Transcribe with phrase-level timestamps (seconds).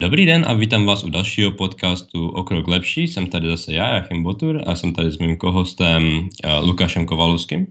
[0.00, 3.08] Dobrý den a vítám vás u dalšího podcastu O krok lepší.
[3.08, 6.28] Jsem tady zase já, Jachim Botur, a jsem tady s mým kohostem uh,
[6.68, 7.66] Lukášem Kovalovským.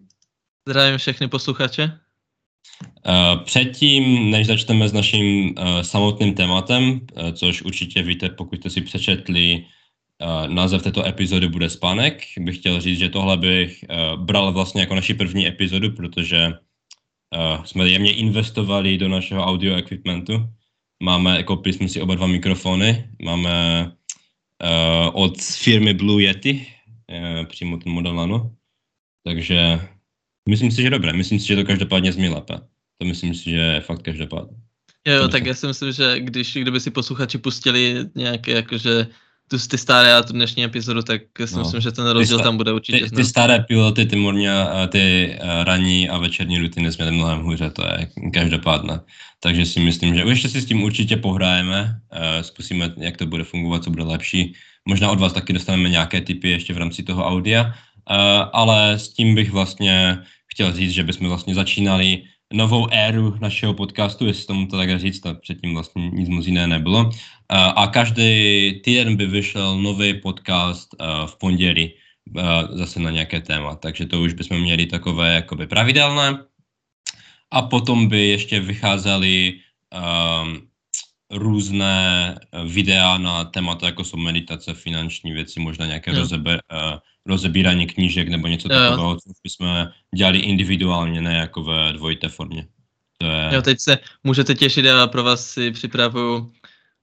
[0.68, 1.84] Zdravím všechny posluchače.
[1.84, 7.00] Uh, předtím, než začneme s naším uh, samotným tématem, uh,
[7.32, 9.66] což určitě víte, pokud jste si přečetli,
[10.48, 13.86] název této epizody bude Spánek, bych chtěl říct, že tohle bych
[14.16, 16.54] bral vlastně jako naši první epizodu, protože
[17.64, 20.50] jsme jemně investovali do našeho audio equipmentu
[21.04, 23.86] Máme, koupili jsme si oba dva mikrofony, máme
[24.64, 26.68] uh, od firmy Blue Yeti,
[27.08, 28.56] uh, přímo ten model Nano,
[29.26, 29.80] takže
[30.50, 32.60] myslím si, že dobré, myslím si, že to každopádně zní lépe.
[32.98, 34.58] To myslím si, že je fakt každopádně.
[35.08, 39.08] Jo, jo tak já si myslím, že když, kdyby si posluchači pustili nějaké jakože
[39.50, 41.62] tu, ty staré a tu dnešní epizodu, tak si no.
[41.62, 43.10] myslím, že ten rozdíl sta- tam bude určitě.
[43.10, 44.48] Ty, ty staré piloty, ty morní
[44.90, 49.00] ty uh, ranní a večerní rutiny jsme mnohem hůře, to je každopádně.
[49.40, 53.44] Takže si myslím, že ještě si s tím určitě pohrajeme, uh, zkusíme, jak to bude
[53.44, 54.54] fungovat, co bude lepší.
[54.86, 57.74] Možná od vás taky dostaneme nějaké typy ještě v rámci toho audia, uh,
[58.54, 60.18] ale s tím bych vlastně
[60.54, 62.22] chtěl říct, že bychom vlastně začínali
[62.54, 66.68] novou éru našeho podcastu, jestli tomu to tak říct, to předtím vlastně nic moc jiné
[66.68, 67.10] nebylo.
[67.50, 71.94] A každý týden by vyšel nový podcast v pondělí
[72.72, 76.38] zase na nějaké téma, takže to už bychom měli takové jakoby pravidelné.
[77.52, 80.62] A potom by ještě vycházely um,
[81.32, 86.20] různé videa na témata, jako jsou meditace, finanční věci, možná nějaké no.
[86.20, 86.98] rozebe, uh,
[87.30, 92.68] rozebírání knížek nebo něco jo, takového, co bychom dělali individuálně, ne jako ve dvojité formě.
[93.18, 93.50] To je...
[93.52, 96.52] Jo, teď se můžete těšit, já pro vás si připravuju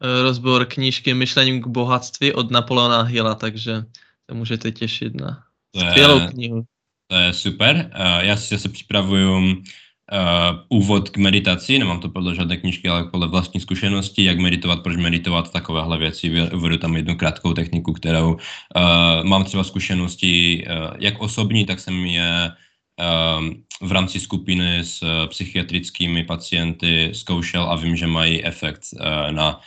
[0.02, 3.82] eh, rozbor knížky Myšlením k bohatství od Napoleona Hilla, takže
[4.30, 5.42] se můžete těšit na
[5.76, 6.64] skvělou knihu.
[7.10, 7.90] To je super.
[7.94, 9.62] Uh, já si zase připravuju
[10.12, 14.82] uh, úvod k meditaci, nemám to podle žádné knižky, ale podle vlastní zkušenosti, jak meditovat,
[14.82, 16.50] proč meditovat, takovéhle věci.
[16.54, 18.38] Uvedu tam jednu krátkou techniku, kterou uh,
[19.24, 22.50] mám třeba zkušenosti uh, jak osobní, tak jsem je
[23.82, 28.82] v rámci skupiny s psychiatrickými pacienty zkoušel a vím, že mají efekt
[29.30, 29.60] na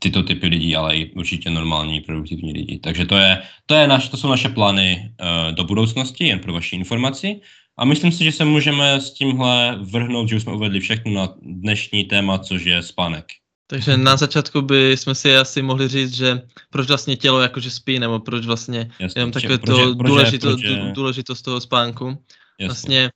[0.00, 2.78] tyto typy lidí, ale i určitě normální produktivní lidi.
[2.78, 5.12] Takže to, je, to, je naš, to jsou naše plány
[5.50, 7.40] do budoucnosti, jen pro vaši informaci.
[7.82, 11.34] A myslím si, že se můžeme s tímhle vrhnout, že už jsme uvedli všechno na
[11.42, 13.26] dnešní téma, což je spánek.
[13.66, 17.98] Takže na začátku by jsme si asi mohli říct, že proč vlastně tělo jakože spí,
[17.98, 20.92] nebo proč vlastně Jasně, jenom takové to proč, důležito, proč je...
[20.94, 22.06] důležitost toho spánku.
[22.06, 22.66] Jasně.
[22.66, 23.10] Vlastně,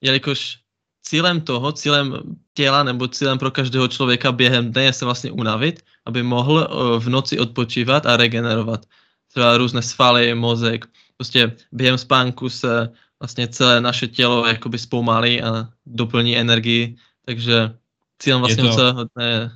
[0.00, 0.58] jelikož
[1.02, 5.82] cílem toho, cílem těla nebo cílem pro každého člověka během dne je se vlastně unavit,
[6.06, 8.86] aby mohl eh, v noci odpočívat a regenerovat.
[9.30, 10.86] Třeba různé svaly, mozek.
[11.16, 12.88] Prostě během spánku se
[13.22, 16.96] vlastně celé naše tělo jakoby zpomalí a doplní energii,
[17.26, 17.70] takže
[18.18, 19.50] cílem vlastně je to, celého dne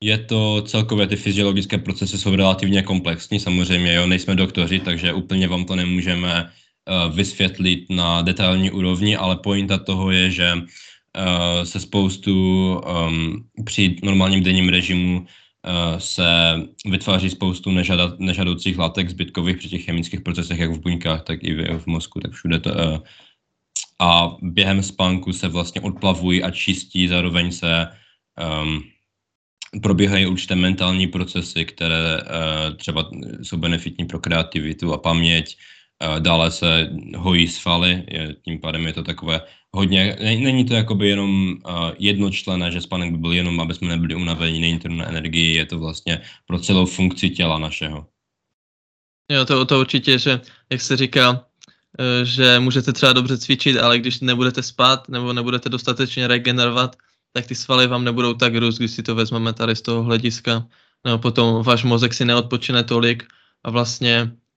[0.00, 5.48] je to celkově, ty fyziologické procesy jsou relativně komplexní, samozřejmě, jo, nejsme doktoři, takže úplně
[5.48, 11.80] vám to nemůžeme uh, vysvětlit na detailní úrovni, ale pointa toho je, že uh, se
[11.80, 12.32] spoustu
[12.80, 15.26] um, při normálním denním režimu uh,
[15.98, 16.54] se
[16.86, 21.54] vytváří spoustu nežada, nežadoucích látek zbytkových při těch chemických procesech, jak v buňkách, tak i
[21.54, 22.70] v, v mozku, tak všude to.
[22.70, 22.98] Uh,
[24.00, 27.88] a během spánku se vlastně odplavují a čistí, zároveň se
[28.62, 28.82] um,
[29.82, 33.10] probíhají určité mentální procesy, které uh, třeba
[33.42, 35.56] jsou benefitní pro kreativitu a paměť,
[36.18, 39.40] dále se hojí svaly, je, tím pádem je to takové
[39.72, 44.14] hodně, není to jakoby jenom uh, jednočlené, že spánek by byl jenom, aby jsme nebyli
[44.14, 48.06] unavení, není to na energii, je to vlastně pro celou funkci těla našeho.
[49.30, 50.40] Jo, to, to určitě, že
[50.70, 51.46] jak se říká,
[51.98, 56.96] e, že můžete třeba dobře cvičit, ale když nebudete spát nebo nebudete dostatečně regenerovat,
[57.32, 60.66] tak ty svaly vám nebudou tak růst, když si to vezmeme tady z toho hlediska.
[61.04, 63.24] No, potom váš mozek si neodpočine tolik
[63.64, 64.49] a vlastně Eh,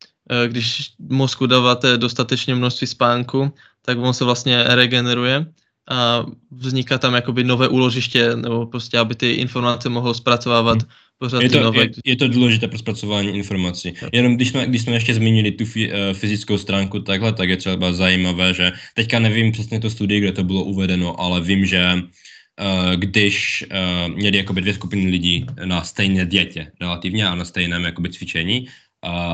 [0.48, 3.52] když mozku dáváte dostatečně množství spánku,
[3.86, 5.46] tak on se vlastně regeneruje
[5.90, 10.92] a vzniká tam jakoby nové úložiště, nebo prostě, aby ty informace mohl zpracovávat hmm.
[11.18, 11.82] pořád je to, nové.
[11.82, 13.94] Je, je to důležité pro zpracování informací.
[14.12, 17.94] Jenom když jsme, když jsme ještě zmínili tu uh, fyzickou stránku takhle, tak je třeba
[17.94, 22.92] zajímavé, že teďka nevím přesně to studii, kde to bylo uvedeno, ale vím, že uh,
[22.96, 28.10] když uh, měli jakoby dvě skupiny lidí na stejné dietě relativně a na stejném jakoby
[28.10, 28.93] cvičení, Eh,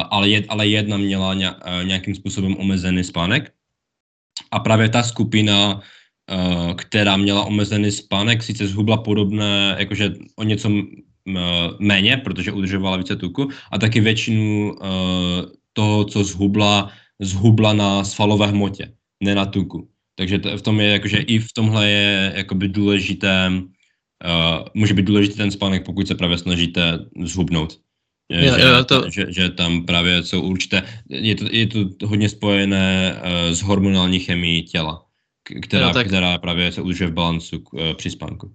[0.10, 3.52] ale, jed, ale jedna měla eh, nějakým způsobem omezený spánek.
[4.52, 5.82] A právě ta skupina,
[6.30, 10.70] eh, která měla omezený spánek, sice zhubla podobné, jakože o něco
[11.80, 14.74] méně, protože udržovala více tuku, a taky většinu
[15.74, 18.94] toho, co zhubla, zhubla na svalové hmotě,
[19.24, 19.90] ne na tuku.
[20.16, 25.06] Takže to, v tom je, jakože i v tomhle je jakoby důležité uh, může být
[25.06, 27.80] důležitý ten spánek, pokud se právě snažíte zhubnout.
[28.30, 29.10] Jo, že, jo, to...
[29.10, 34.20] že, že tam právě jsou určité, je to, je to hodně spojené uh, s hormonální
[34.20, 35.06] chemií těla,
[35.62, 36.08] která, jo, tak...
[36.08, 38.54] která právě se udržuje v balancu uh, při spánku.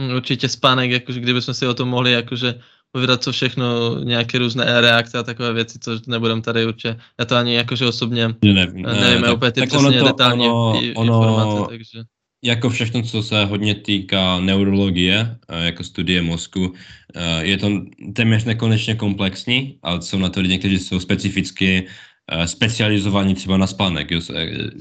[0.00, 2.60] Hm, určitě spánek, jakože kdybychom si o tom mohli jakože
[2.92, 7.36] povídat, co všechno, nějaké různé reakce a takové věci, co nebudem tady určitě, já to
[7.36, 10.80] ani jakože osobně ne, ne, nevím ne, úplně ty tak přesně ono to, detailní ono,
[10.82, 12.04] informace, takže
[12.42, 16.72] jako všechno, co se hodně týká neurologie, eh, jako studie mozku,
[17.14, 17.68] eh, je to
[18.14, 21.86] téměř nekonečně komplexní, ale jsou na to lidi, kteří jsou specificky
[22.30, 24.10] eh, specializovaní třeba na spánek,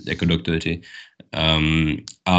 [0.08, 0.82] jako doktoři.
[1.58, 2.38] Um, a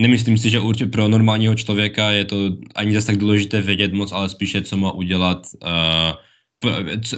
[0.00, 2.36] nemyslím si, že určitě pro normálního člověka je to
[2.74, 6.70] ani zase tak důležité vědět moc, ale spíše, co má udělat, uh,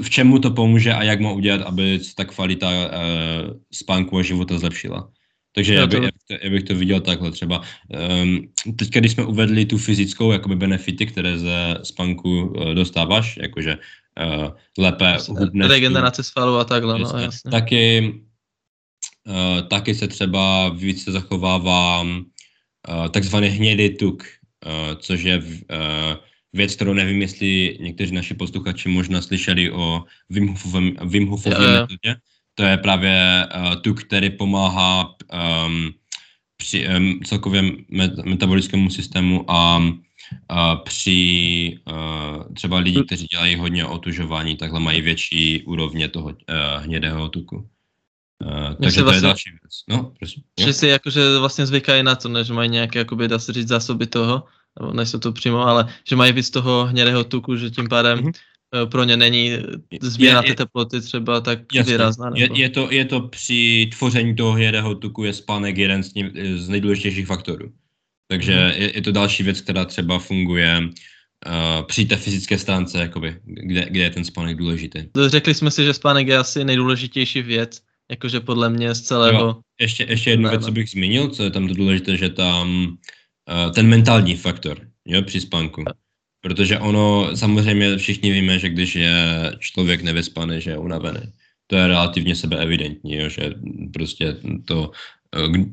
[0.02, 2.90] v čemu to pomůže a jak má udělat, aby ta kvalita uh,
[3.72, 5.08] spánku a života zlepšila.
[5.54, 7.62] Takže já, by, já, bych to, já bych to viděl takhle třeba.
[8.22, 13.78] Um, teďka, když jsme uvedli tu fyzickou jakoby benefity, které ze spánku uh, dostáváš, jakože
[13.78, 14.48] uh,
[14.78, 15.68] lépe hubneš.
[15.68, 17.50] Regenerace svalů a takhle, no jasně.
[17.50, 18.14] Taky,
[19.26, 24.22] uh, taky se třeba více zachovává uh, takzvaný hnědý tuk,
[24.66, 25.44] uh, což je uh,
[26.52, 32.16] věc, kterou nevím, jestli někteří naši posluchači možná slyšeli o Wim Hofovém, Wim Hofově metodě
[32.54, 35.14] to je právě uh, tuk, který pomáhá
[35.66, 35.90] um,
[36.56, 39.92] při um, celkově met- metabolickému systému a uh,
[40.84, 46.34] při uh, třeba lidi, kteří dělají hodně otužování, takhle mají větší úrovně toho uh,
[46.82, 47.68] hnědého tuku.
[48.44, 49.74] Uh, takže to vlastně, je další věc.
[49.88, 50.42] No, prosím.
[50.60, 53.68] Že si jakože vlastně zvykají na to, ne, že mají nějaké, jakoby, dá se říct,
[53.68, 54.44] zásoby toho,
[54.80, 58.32] nebo nejsou to přímo, ale že mají víc toho hnědého tuku, že tím pádem mm-hmm
[58.90, 59.58] pro ně není
[60.02, 62.30] změna té teploty třeba tak jasně, výrazná.
[62.30, 62.36] Nebo...
[62.40, 66.30] Je, je, to, je to při tvoření toho hnědého tuku je spánek jeden z, ní,
[66.56, 67.72] z nejdůležitějších faktorů.
[68.28, 68.82] Takže hmm.
[68.82, 73.86] je, je to další věc, která třeba funguje uh, při té fyzické stránce, jakoby, kde,
[73.90, 75.04] kde je ten spánek důležitý.
[75.26, 77.80] Řekli jsme si, že spánek je asi nejdůležitější věc,
[78.10, 79.40] jakože podle mě z celého...
[79.40, 83.72] Jo, ještě, ještě jednu věc, co bych zmínil, co je tam důležité, že tam uh,
[83.72, 85.84] ten mentální faktor jo, při spánku.
[86.44, 89.16] Protože ono, samozřejmě všichni víme, že když je
[89.58, 91.20] člověk nevyspaný, že je unavený.
[91.66, 93.52] To je relativně sebeevidentní, jo, že
[93.92, 94.90] prostě to
[95.36, 95.64] eh,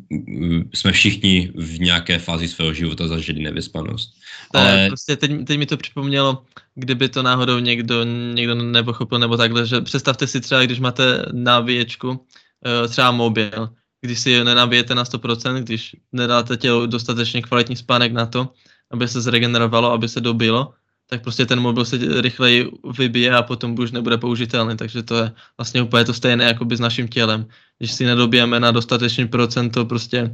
[0.73, 4.15] jsme všichni v nějaké fázi svého života zažili nevyspanost.
[4.53, 4.87] Ale...
[4.87, 6.43] prostě teď, teď mi to připomnělo,
[6.75, 8.03] kdyby to náhodou někdo,
[8.33, 12.25] někdo nepochopil nebo takhle, že představte si třeba, když máte nabíječku,
[12.65, 13.69] eh, třeba mobil,
[14.01, 18.53] když si je nenabijete na 100%, když nedáte tělu dostatečně kvalitní spánek na to,
[18.91, 20.73] aby se zregenerovalo, aby se dobilo,
[21.09, 25.31] tak prostě ten mobil se rychleji vybije a potom už nebude použitelný, takže to je
[25.57, 27.45] vlastně úplně to stejné jako by s naším tělem.
[27.79, 30.31] Když si nedobijeme na dostatečný procento prostě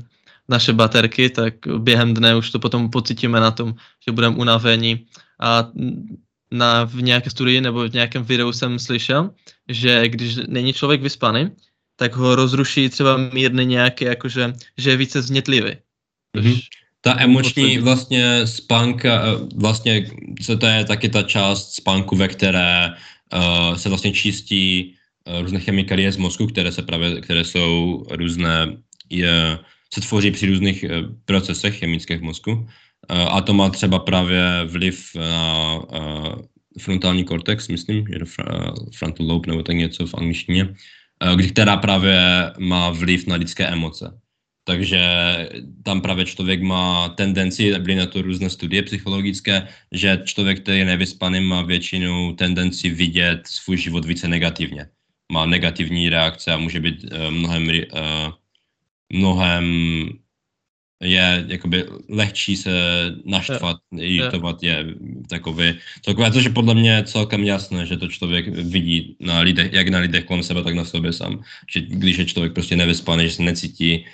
[0.50, 3.74] naše baterky, tak během dne už to potom pocítíme na tom,
[4.06, 5.06] že budeme unavení
[5.42, 5.68] a
[6.52, 9.34] na, v nějaké studii nebo v nějakém videu jsem slyšel,
[9.70, 11.52] že když není člověk vyspaný,
[11.96, 15.72] tak ho rozruší třeba mírně nějaké, jakože, že je více znětlivý.
[16.38, 16.62] Mm-hmm.
[17.08, 20.12] Ta emoční vlastně spánka, eh, vlastně
[20.44, 25.60] co to je taky ta část spánku, ve které uh, se vlastně čistí uh, různé
[25.60, 28.76] chemikalie z mozku, které se právě, které jsou různé,
[29.10, 29.60] je,
[29.94, 32.52] se tvoří při různých uh, procesech chemických v mozku.
[32.52, 32.68] Uh,
[33.08, 36.36] a to má třeba právě vliv na uh,
[36.80, 38.20] frontální kortex, myslím, že
[38.96, 40.64] frontal lobe nebo tak něco v angličtině,
[41.24, 44.20] uh, která právě má vliv na lidské emoce.
[44.68, 45.00] Takže
[45.84, 50.86] tam právě člověk má tendenci, byly na to různé studie psychologické, že člověk, který je
[50.86, 54.88] nevyspaný, má většinou tendenci vidět svůj život více negativně.
[55.32, 58.32] Má negativní reakce a může být uh, mnohem, uh,
[59.14, 59.66] mnohem
[61.00, 62.72] je jakoby lehčí se
[63.26, 64.86] naštvat, iritovat je
[65.30, 69.88] takový, takové, což je podle mě celkem jasné, že to člověk vidí na lidech, jak
[69.88, 71.44] na lidech kolem sebe, tak na sobě sám.
[71.72, 74.06] Že když je člověk prostě nevyspaný, že se necítí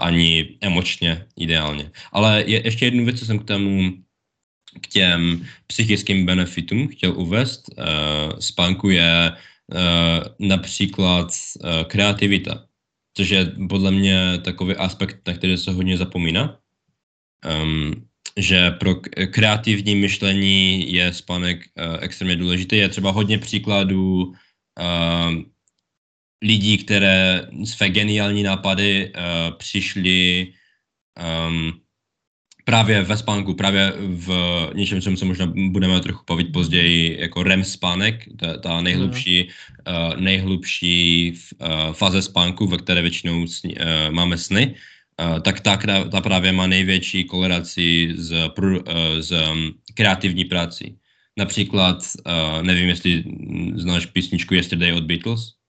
[0.00, 1.90] ani emočně ideálně.
[2.12, 3.92] Ale je ještě jednu věc, co jsem k tomu
[4.80, 7.70] k těm psychickým benefitům chtěl uvést.
[8.38, 11.28] Spánku je uh, například
[11.86, 12.64] kreativita,
[13.16, 16.58] což je podle mě takový aspekt, na který se hodně zapomíná.
[17.62, 18.94] Um, že pro
[19.30, 22.76] kreativní myšlení je spánek uh, extrémně důležitý.
[22.76, 25.42] Je třeba hodně příkladů uh,
[26.42, 30.52] lidí, které své geniální nápady uh, přišly
[31.48, 31.72] um,
[32.64, 34.30] právě ve spánku, právě v
[34.74, 40.20] něčem, čem se možná budeme trochu bavit později, jako REM spánek, ta, ta nejhlubší, uh,
[40.20, 44.74] nejhlubší uh, fáze spánku, ve které většinou sni, uh, máme sny,
[45.42, 45.76] tak ta,
[46.10, 48.50] ta právě má největší koleraci z,
[49.20, 49.44] z
[49.94, 50.96] kreativní práci.
[51.38, 52.02] Například,
[52.62, 53.24] nevím, jestli
[53.74, 55.61] znáš písničku Yesterday od Beatles?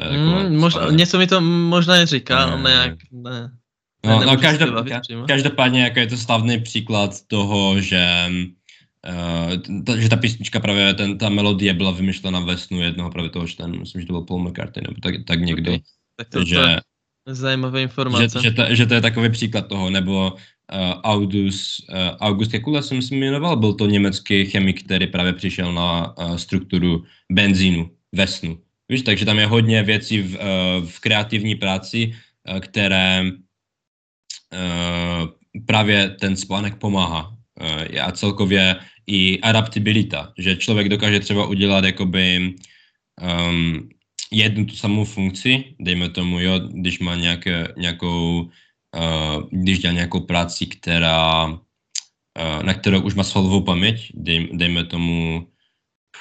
[0.00, 3.50] Mm, mož, něco mi to možná neříká, ale nějak ne.
[4.06, 4.86] No, no každop,
[5.28, 8.28] každopádně jako je to slavný příklad toho, že
[9.08, 13.30] Uh, ta, že ta písnička právě, ten, ta melodie byla vymyšlena ve snu jednoho právě
[13.30, 15.72] toho ten, myslím, že to byl Paul McCartney, nebo tak, tak někdo.
[15.72, 15.82] Okay.
[16.16, 16.56] Tak to, že,
[17.26, 18.40] to zajímavé informace.
[18.42, 20.38] Že, že, to, že to je takový příklad toho, nebo uh,
[21.02, 26.18] August, uh, August Kekula jsem si jmenoval, byl to německý chemik, který právě přišel na
[26.18, 28.58] uh, strukturu benzínu ve snu.
[28.88, 32.12] Víš, takže tam je hodně věcí v, uh, v kreativní práci,
[32.52, 33.22] uh, které
[34.52, 35.28] uh,
[35.66, 37.36] právě ten spánek pomáhá.
[38.02, 38.76] A celkově
[39.06, 42.54] i adaptabilita, že člověk dokáže třeba udělat jakoby
[43.22, 43.88] um,
[44.30, 50.20] jednu tu samou funkci, dejme tomu, jo, když má nějaké, nějakou, uh, když dělá nějakou
[50.20, 55.46] práci, která, uh, na kterou už má svalovou paměť, dej, dejme tomu,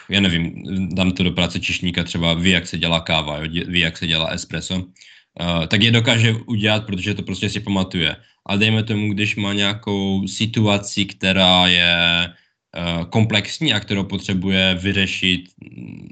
[0.10, 0.64] já nevím,
[0.96, 4.08] dám to do práce čišníka, třeba ví, jak se dělá káva, jo, ví, jak se
[4.08, 8.16] dělá espresso, uh, tak je dokáže udělat, protože to prostě si pamatuje.
[8.46, 12.30] A dejme tomu, když má nějakou situaci, která je
[12.78, 15.50] uh, komplexní a kterou potřebuje vyřešit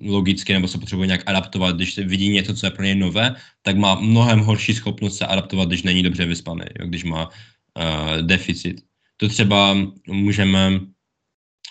[0.02, 3.78] logicky nebo se potřebuje nějak adaptovat, když vidí něco, co je pro něj nové, tak
[3.78, 8.82] má mnohem horší schopnost se adaptovat, když není dobře vyspaný, jo, když má uh, deficit.
[9.18, 10.80] To třeba můžeme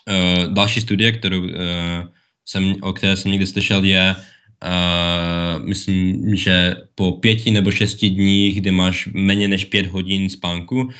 [0.08, 1.48] Uh, další studie, kterou, uh,
[2.46, 8.60] jsem, o které jsem někdy slyšel, je, uh, myslím, že po pěti nebo šesti dních,
[8.60, 10.90] kdy máš méně než pět hodin spánku, uh,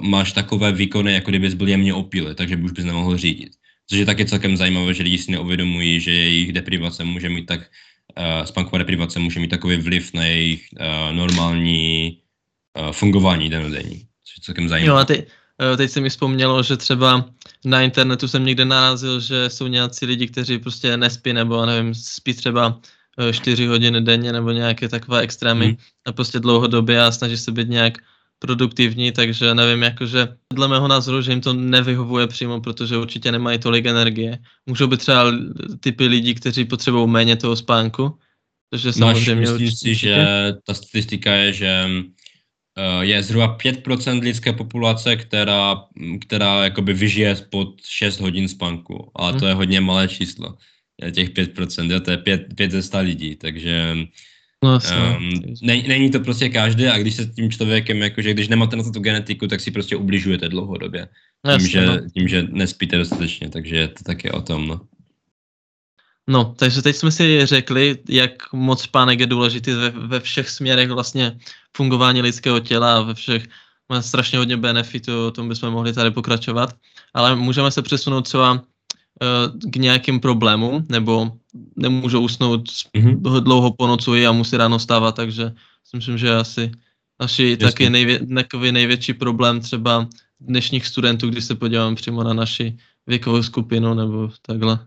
[0.00, 3.52] máš takové výkony, jako kdybys byl jemně opíle, takže už bys nemohl řídit.
[3.86, 7.60] Což je taky celkem zajímavé, že lidi si neuvědomují, že jejich deprivace může mít tak,
[7.60, 12.18] uh, spánková deprivace může mít takový vliv na jejich uh, normální
[12.78, 13.96] uh, fungování denodenní.
[13.98, 14.90] Což je celkem zajímavé.
[14.90, 15.26] Jo, a ty,
[15.76, 17.24] teď se mi vzpomnělo, že třeba
[17.64, 22.34] na internetu jsem někde narazil, že jsou nějací lidi, kteří prostě nespí, nebo nevím, spí
[22.34, 22.80] třeba
[23.32, 25.76] 4 eh, hodiny denně, nebo nějaké takové extrémy hmm.
[26.06, 27.98] a prostě dlouhodobě a snaží se být nějak
[28.38, 33.58] produktivní, takže nevím, jakože dle mého názoru, že jim to nevyhovuje přímo, protože určitě nemají
[33.58, 34.38] tolik energie.
[34.66, 35.24] Můžou být třeba
[35.80, 38.18] typy lidí, kteří potřebují méně toho spánku,
[38.70, 39.34] takže samozřejmě...
[39.34, 40.26] Máš, myslím si, že
[40.66, 42.17] ta statistika je, že Eh,
[43.00, 45.84] je zhruba 5% lidské populace, která,
[46.20, 49.58] která jakoby vyžije pod 6 hodin spánku, ale to je mhm.
[49.58, 50.56] hodně malé číslo.
[51.12, 53.96] Těch 5%, jo, to je 5, 5 ze 100 lidí, takže
[54.64, 54.78] No,
[55.18, 55.30] um,
[55.62, 58.90] ne, není to prostě každý a když se tím člověkem, jakože když nemáte na to
[58.90, 61.08] tu genetiku, tak si prostě ubližujete dlouhodobě.
[61.46, 62.10] Tím, Jasně, že, no.
[62.10, 64.68] tím, že nespíte dostatečně, takže to taky o tom.
[64.68, 64.80] No.
[66.28, 70.90] No, takže teď jsme si řekli, jak moc spánek je důležitý ve, ve všech směrech
[70.90, 71.38] vlastně
[71.76, 73.48] fungování lidského těla a ve všech
[73.88, 76.76] má strašně hodně benefitů, o tom bychom mohli tady pokračovat,
[77.14, 78.60] ale můžeme se přesunout třeba uh,
[79.70, 81.32] k nějakým problémům, nebo
[81.76, 83.40] nemůžou usnout mm-hmm.
[83.40, 85.52] dlouho po noci a musí ráno stávat, takže
[85.84, 86.70] si myslím, že asi
[87.20, 90.08] naši taky nejvě, takový největší problém třeba
[90.40, 94.78] dnešních studentů, když se podíváme přímo na naši věkovou skupinu nebo takhle.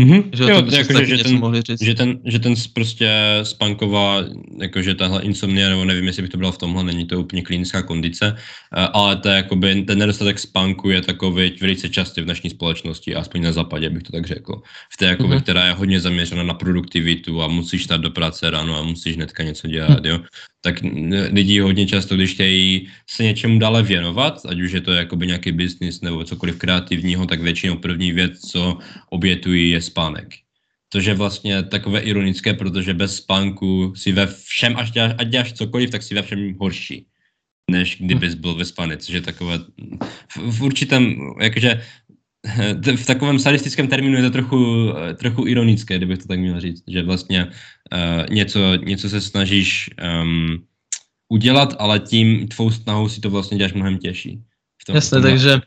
[0.00, 0.30] Mm-hmm.
[0.32, 1.82] Že jo, to jako, že, že, ten, mohli říct.
[1.82, 3.10] že, ten, že ten prostě
[3.42, 4.24] spanková,
[4.60, 7.82] jakože tahle insomnia, nebo nevím, jestli by to bylo v tomhle, není to úplně klinická
[7.82, 13.14] kondice, eh, ale to jakoby, ten nedostatek spánku je takový velice častý v dnešní společnosti,
[13.14, 14.62] aspoň na západě bych to tak řekl.
[14.92, 15.42] V té, jakoby, mm-hmm.
[15.42, 19.42] která je hodně zaměřena na produktivitu a musíš stát do práce ráno a musíš hnedka
[19.42, 20.20] něco dělat, jo
[20.60, 20.74] tak
[21.32, 25.52] lidi hodně často, když chtějí se něčemu dále věnovat, ať už je to jakoby nějaký
[25.52, 28.78] biznis nebo cokoliv kreativního, tak většinou první věc, co
[29.10, 30.28] obětují, je spánek.
[30.92, 35.52] Což je vlastně takové ironické, protože bez spánku si ve všem, až děláš, ať děláš
[35.52, 37.06] cokoliv, tak si ve všem horší,
[37.70, 39.58] než kdybys byl ve spáně, což je takové
[40.28, 41.82] v, v určitém, jakože
[42.96, 47.02] v takovém sadistickém termínu je to trochu, trochu ironické, kdybych to tak měl říct, že
[47.02, 49.90] vlastně uh, něco, něco se snažíš
[50.22, 50.64] um,
[51.28, 54.42] udělat, ale tím tvou snahou si to vlastně děláš mnohem těžší.
[54.82, 55.60] V tom, Jasně, v tom takže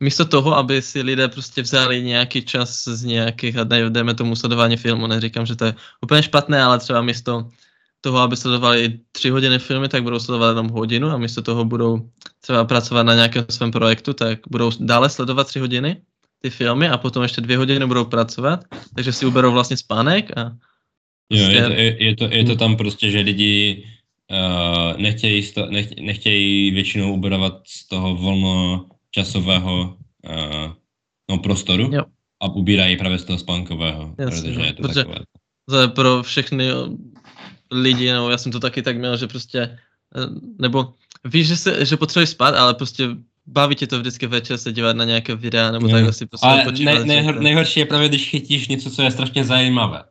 [0.00, 4.76] místo toho, aby si lidé prostě vzali nějaký čas z nějakých, a dejme tomu sledování
[4.76, 7.48] filmu, neříkám, že to je úplně špatné, ale třeba místo
[8.00, 12.10] toho, aby sledovali tři hodiny filmy, tak budou sledovat jenom hodinu a místo toho budou
[12.40, 15.96] třeba pracovat na nějakém svém projektu, tak budou dále sledovat tři hodiny
[16.42, 20.52] ty filmy a potom ještě dvě hodiny budou pracovat, takže si uberou vlastně spánek a
[21.30, 23.84] Jo, je, to, je, je, to, je to tam prostě, že lidi
[24.30, 28.14] uh, nechtějí, sto, nech, nechtějí většinou uberovat z toho
[29.16, 29.96] volnočasového
[30.28, 30.72] uh,
[31.30, 32.02] no, prostoru jo.
[32.42, 35.18] a ubírají právě z toho spánkového, Jasně, protože je to protože takové.
[35.68, 36.68] To je pro všechny
[37.70, 39.78] lidi, no já jsem to taky tak měl, že prostě
[40.58, 40.94] nebo
[41.24, 43.08] víš, že, se, že potřebuješ spát, ale prostě
[43.46, 46.72] baví tě to vždycky večer se dívat na nějaké videa, nebo takhle si prostě Ale
[46.72, 50.02] nej, nejhor, nejhorší je právě, když chytíš něco, co je strašně zajímavé.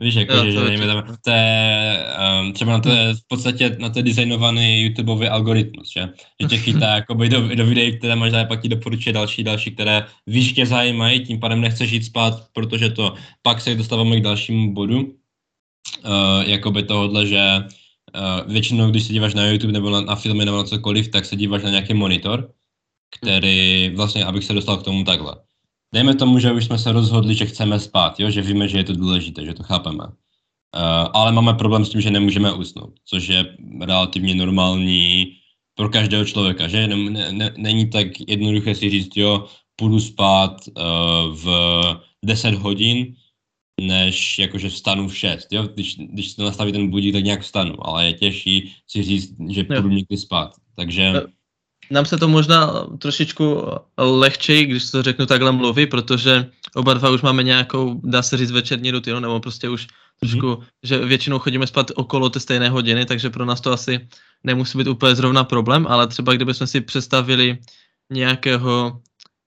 [0.00, 2.04] Víš, jako, jo, že, že dejme tam, to je,
[2.40, 6.08] um, třeba na to je v podstatě na to je designovaný YouTubeový algoritmus, že?
[6.42, 10.06] Že tě chytá jakoby do, do videí, které možná pak ti doporučuje další, další, které
[10.26, 14.74] víš, tě zajímají, tím pádem nechceš jít spát, protože to pak se dostáváme k dalšímu
[14.74, 15.12] bodu, uh,
[16.46, 20.56] jakoby tohodle, že uh, většinou, když se díváš na YouTube nebo na, na filmy nebo
[20.56, 22.52] na cokoliv, tak se díváš na nějaký monitor,
[23.18, 25.47] který vlastně, abych se dostal k tomu takhle
[25.94, 28.30] dejme tomu, že už jsme se rozhodli, že chceme spát, jo?
[28.30, 30.04] že víme, že je to důležité, že to chápeme.
[30.04, 35.32] Uh, ale máme problém s tím, že nemůžeme usnout, což je relativně normální
[35.74, 41.34] pro každého člověka, že ne, ne, není tak jednoduché si říct, jo, půjdu spát uh,
[41.34, 41.46] v
[42.24, 43.14] 10 hodin,
[43.80, 47.86] než jakože vstanu v 6, jo, když, když se nastaví ten budík, tak nějak vstanu,
[47.86, 51.12] ale je těžší si říct, že půjdu někdy spát, takže...
[51.90, 53.62] Nám se to možná trošičku
[53.98, 58.50] lehčej, když to řeknu takhle mluví, protože oba dva už máme nějakou, dá se říct,
[58.50, 59.86] večerní rutinu, nebo prostě už
[60.20, 60.64] trošku, mm-hmm.
[60.82, 64.08] že většinou chodíme spát okolo té stejné hodiny, takže pro nás to asi
[64.44, 67.58] nemusí být úplně zrovna problém, ale třeba kdybychom si představili
[68.10, 69.00] nějakého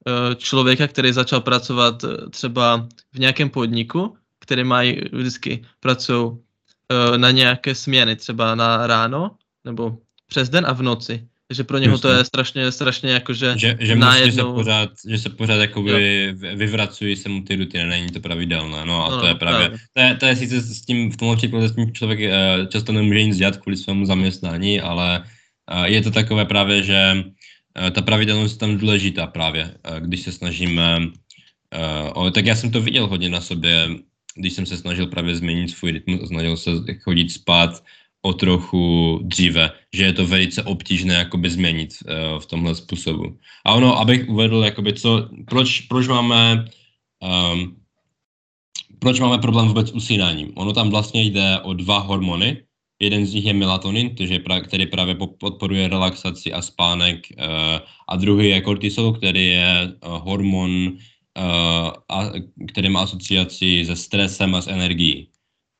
[0.07, 7.17] eh, člověka, který začal pracovat eh, třeba v nějakém podniku, který mají vždycky pracují eh,
[7.17, 9.31] na nějaké směny, třeba na ráno
[9.65, 13.53] nebo přes den a v noci že pro něho Just to je strašně, strašně jakože
[13.57, 14.49] že, že najednou...
[14.49, 16.55] se pořád, že se pořád jakoby jo.
[16.55, 19.79] vyvracují se mu ty rutiny, není to pravidelné, no a no, to je právě, právě.
[19.93, 22.91] To, je, to je sice s tím, v tomhle případě s tím člověk uh, často
[22.91, 25.23] nemůže nic dělat kvůli svému zaměstnání, ale
[25.73, 30.31] uh, je to takové právě, že uh, ta pravidelnost je tam důležitá právě, když se
[30.31, 30.99] snažíme,
[32.13, 33.89] o, tak já jsem to viděl hodně na sobě,
[34.35, 36.71] když jsem se snažil právě změnit svůj rytmus snažil se
[37.03, 37.83] chodit spát
[38.21, 43.37] o trochu dříve, že je to velice obtížné jakoby změnit uh, v tomhle způsobu.
[43.65, 46.65] A ono, abych uvedl, jakoby co, proč, proč máme
[47.53, 47.77] um,
[48.99, 50.51] proč máme problém vůbec s usínáním?
[50.55, 52.63] Ono tam vlastně jde o dva hormony.
[53.01, 54.15] Jeden z nich je melatonin,
[54.63, 57.45] který právě podporuje relaxaci a spánek, uh,
[58.09, 60.97] a druhý je kortisol, který je uh, hormon,
[62.09, 62.31] a,
[62.67, 65.30] který má asociaci se stresem a s energií.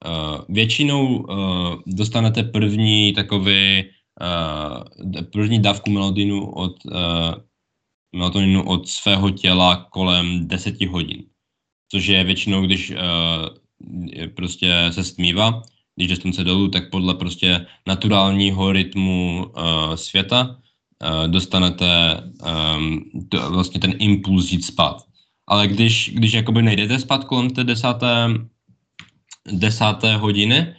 [0.06, 3.84] Uh, většinou uh, dostanete první takový,
[4.22, 6.76] uh, první dávku melatonu od,
[8.16, 11.24] melatoninu od svého těla kolem 10 hodin,
[11.92, 12.94] což je většinou, když
[14.36, 15.62] prostě se stmívá,
[15.96, 22.24] když jde slunce dolů, tak podle prostě naturálního rytmu uh, světa uh, dostanete
[22.76, 25.04] um, to, vlastně ten impuls jít spát.
[25.48, 28.28] Ale když, když jakoby nejdete spát kolem té desáté
[29.48, 30.76] desáté hodiny,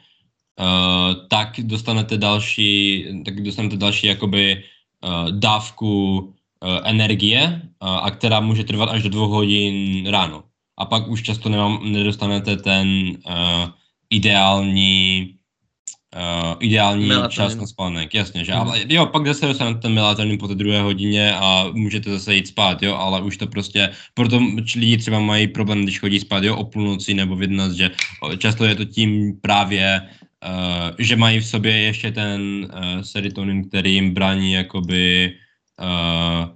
[0.60, 4.64] uh, tak dostanete další, tak dostanete další jakoby
[5.04, 6.30] uh, dávku uh,
[6.84, 10.44] energie, uh, a která může trvat až do dvou hodin ráno.
[10.78, 13.68] A pak už často nemám, nedostanete ten uh,
[14.10, 15.34] ideální
[16.16, 17.30] uh, ideální melatonin.
[17.30, 18.52] čas na spánek, jasně, že?
[18.52, 18.58] Mm.
[18.58, 22.46] Ale jo, pak zase dostanete ten melatonin po té druhé hodině a můžete zase jít
[22.46, 24.40] spát, jo, ale už to prostě, proto
[24.76, 27.90] lidi třeba mají problém, když chodí spát, jo, o půlnoci nebo v 11, že
[28.38, 33.94] často je to tím právě, uh, že mají v sobě ještě ten uh, serotonin, který
[33.94, 35.32] jim brání jakoby
[35.80, 36.48] uh,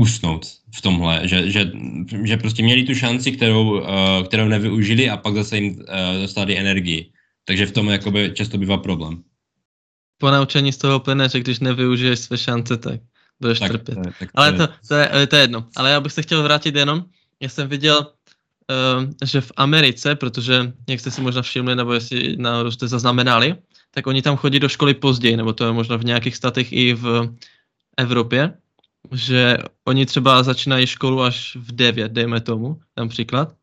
[0.00, 1.72] usnout v tomhle, že, že,
[2.24, 3.86] že prostě měli tu šanci, kterou, uh,
[4.24, 7.10] kterou nevyužili a pak zase jim uh, dostali energii.
[7.46, 9.22] Takže v tom jakoby často bývá problém.
[10.18, 13.00] Po naučení z toho plyne, že když nevyužiješ své šance, tak
[13.40, 13.98] budeš tak, trpět.
[14.04, 15.68] Tak, tak Ale to, to, je, to je jedno.
[15.76, 17.04] Ale já bych se chtěl vrátit jenom,
[17.40, 22.36] já jsem viděl, uh, že v Americe, protože, jak jste si možná všimli, nebo jestli
[22.36, 23.56] náhodou jste zaznamenali,
[23.90, 26.94] tak oni tam chodí do školy později, nebo to je možná v nějakých statech i
[26.94, 27.34] v
[27.96, 28.52] Evropě,
[29.12, 33.54] že oni třeba začínají školu až v 9, dejme tomu, například,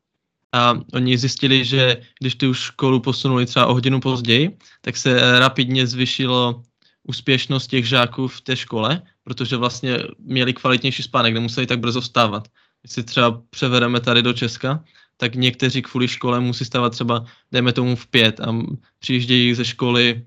[0.54, 5.88] a oni zjistili, že když tu školu posunuli třeba o hodinu později, tak se rapidně
[5.88, 6.64] zvyšilo
[7.04, 12.48] úspěšnost těch žáků v té škole, protože vlastně měli kvalitnější spánek, nemuseli tak brzo vstávat.
[12.82, 14.84] Když si třeba převedeme tady do Česka,
[15.18, 18.56] tak někteří kvůli škole musí stávat třeba, dejme tomu v pět a
[19.00, 20.26] přijíždějí ze školy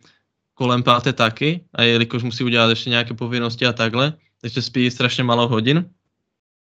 [0.54, 5.24] kolem páté taky a jelikož musí udělat ještě nějaké povinnosti a takhle, takže spí strašně
[5.24, 5.90] málo hodin,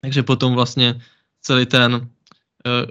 [0.01, 1.01] takže potom vlastně
[1.41, 2.09] celý ten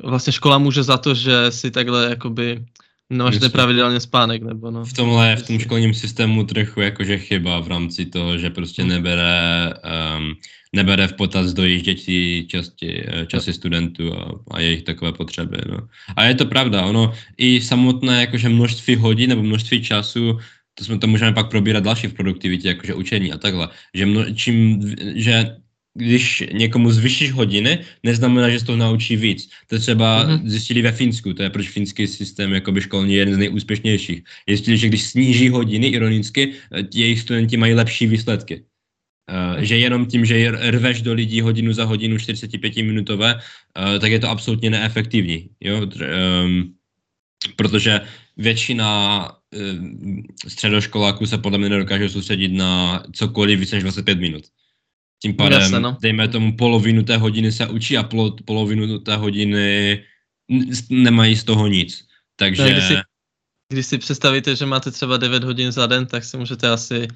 [0.04, 2.64] vlastně škola může za to, že si takhle jakoby
[3.12, 4.84] máš nepravidelně spánek, nebo no.
[4.84, 8.90] V tomhle, v tom školním systému trochu jakože chyba v rámci toho, že prostě hmm.
[8.90, 9.74] nebere,
[10.16, 10.34] um,
[10.72, 15.78] nebere v potaz dojížděcí časti, eh, časy studentů a, a jejich takové potřeby, no.
[16.16, 20.38] A je to pravda, ono i samotné jakože množství hodin nebo množství času
[20.74, 24.24] to, jsme, to můžeme pak probírat další v produktivitě, jakože učení a takhle, že mno,
[24.34, 24.80] čím,
[25.14, 25.56] že
[25.94, 29.50] když někomu zvyšíš hodiny, neznamená, že z toho naučí víc.
[29.66, 30.48] To třeba mm-hmm.
[30.48, 34.22] zjistili ve Finsku, to je proč finský systém jakoby školní je jeden z nejúspěšnějších.
[34.48, 36.52] Zjistili, že když sníží hodiny, ironicky,
[36.94, 38.64] jejich studenti mají lepší výsledky.
[39.30, 44.12] Uh, že jenom tím, že rveš do lidí hodinu za hodinu 45 minutové, uh, tak
[44.12, 45.48] je to absolutně neefektivní.
[45.60, 45.86] Jo?
[46.44, 46.74] Um,
[47.56, 48.00] protože
[48.36, 49.30] většina
[49.72, 54.44] um, středoškoláků se podle mě nedokáže soustředit na cokoliv více než 25 minut.
[55.22, 55.96] Tím pádem, Jasne, no.
[56.02, 60.04] dejme tomu, polovinu té hodiny se učí a polo, polovinu té hodiny
[60.90, 62.06] nemají z toho nic.
[62.36, 62.70] Takže...
[62.70, 62.94] Když si,
[63.72, 67.08] když si představíte, že máte třeba 9 hodin za den, tak si můžete asi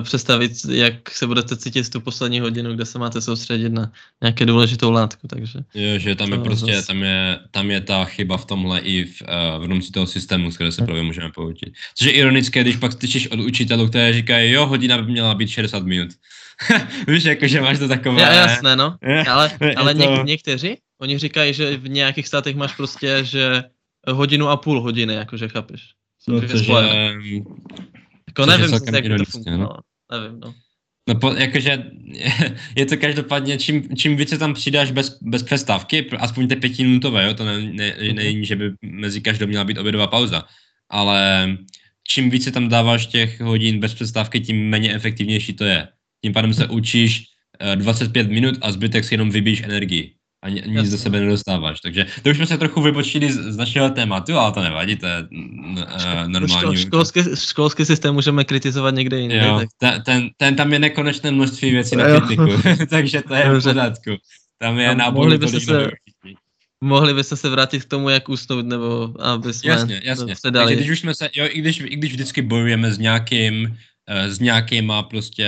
[0.00, 4.90] představit, jak se budete cítit tu poslední hodinu, kde se máte soustředit na nějaké důležitou
[4.90, 5.58] látku, takže...
[5.74, 6.86] Jo, že tam je prostě, zase...
[6.86, 10.50] tam je, tam je ta chyba v tomhle i v, uh, v rámci toho systému,
[10.50, 11.72] z které se právě můžeme poučit.
[11.94, 15.48] Což je ironické, když pak slyšíš od učitelů, které říkají, jo, hodina by měla být
[15.48, 16.08] 60 minut.
[17.08, 18.22] Víš, jakože máš to takové...
[18.22, 18.96] Ja, jasné, no.
[19.28, 20.00] Ale, ale to...
[20.00, 23.64] něk, někteří, oni říkají, že v nějakých státech máš prostě, že
[24.08, 25.82] hodinu a půl hodiny, jakože chápeš.
[26.28, 26.40] No.
[28.30, 29.68] Jako nevím, jak to funguje, no.
[30.12, 30.54] Nevím, no.
[31.08, 31.84] No, po, jakože
[32.76, 37.34] je to každopádně, čím, čím více tam přidáš bez, bez přestávky, aspoň ty pětiminutové, jo,
[37.34, 38.16] to ne, ne, mhm.
[38.16, 40.44] není, že by mezi každou měla být obědová pauza,
[40.88, 41.48] ale
[42.08, 45.88] čím více tam dáváš těch hodin bez přestávky, tím méně efektivnější to je.
[46.24, 47.24] Tím pádem se učíš
[47.74, 50.90] 25 eh, minut a zbytek si jenom vybíš energii a nic Jasně.
[50.90, 51.80] do sebe nedostáváš.
[51.80, 55.06] Takže to už jsme se trochu vybočili z, z našeho tématu, ale to nevadí, to
[55.06, 56.76] je uh, normální.
[56.76, 59.36] Ško, školský, školský systém můžeme kritizovat někde jinde.
[59.36, 59.68] Jo, tak...
[59.78, 62.46] ten, ten, ten, tam je nekonečné množství věcí na kritiku,
[62.90, 64.10] takže to je v pořádku.
[64.58, 65.90] Tam je no, mohli byste se,
[66.84, 70.34] Mohli byste se vrátit k tomu, jak usnout, nebo aby jsme jasně, jasně.
[70.34, 70.66] předali.
[70.66, 73.76] Takže když už jsme se, jo, i když, i když vždycky bojujeme s nějakým
[74.08, 75.46] s nějakýma prostě,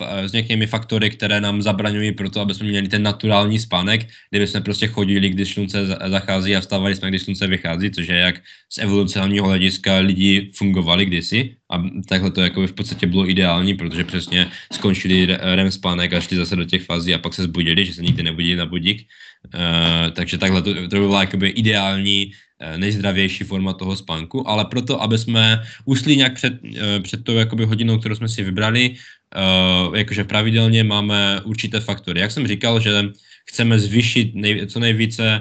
[0.00, 4.06] eh, s nějakými faktory, které nám zabraňují pro to, aby jsme měli ten naturální spánek,
[4.30, 8.16] kdyby jsme prostě chodili, když slunce zachází a vstávali jsme, když slunce vychází, což je
[8.16, 8.40] jak
[8.72, 14.04] z evolucionálního hlediska lidi fungovali kdysi a takhle to jako v podstatě bylo ideální, protože
[14.04, 17.94] přesně skončili REM spánek a šli zase do těch fází a pak se zbudili, že
[17.94, 19.06] se nikdy nebudili na budík.
[19.54, 24.64] Uh, takže takhle to, to by byla jakoby ideální Eh, nejzdravější forma toho spánku, ale
[24.64, 28.94] proto, aby jsme usli nějak před, eh, před tou jakoby hodinou, kterou jsme si vybrali,
[29.30, 32.20] uh, jakože pravidelně máme určité faktory.
[32.20, 33.14] Jak jsem říkal, že
[33.46, 35.40] chceme zvýšit nej, co nejvíce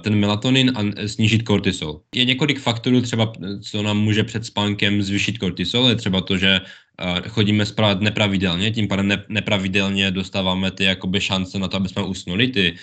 [0.00, 2.00] ten melatonin a snížit kortisol.
[2.14, 6.60] Je několik faktorů třeba, co nám může před spánkem zvýšit kortisol, je třeba to, že
[7.28, 12.02] chodíme spát nepravidelně, tím pádem ne, nepravidelně dostáváme ty jakoby šance na to, aby jsme
[12.02, 12.74] usnuli, ty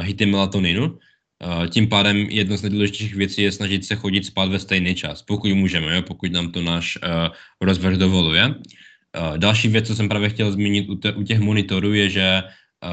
[0.00, 0.98] hity melatoninu.
[1.42, 5.22] Eh, tím pádem jedno z nejdůležitějších věcí je snažit se chodit spát ve stejný čas,
[5.22, 8.46] pokud můžeme, jo, pokud nám to náš uh, rozvrh dovoluje.
[8.46, 12.42] Uh, další věc, co jsem právě chtěl zmínit u, těch monitorů, je, že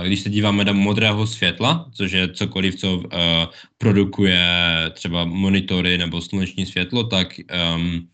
[0.04, 3.04] když se díváme do modrého světla, což je cokoliv, co uh,
[3.78, 4.46] produkuje
[4.94, 7.34] třeba monitory nebo sluneční světlo, tak
[7.76, 8.08] um,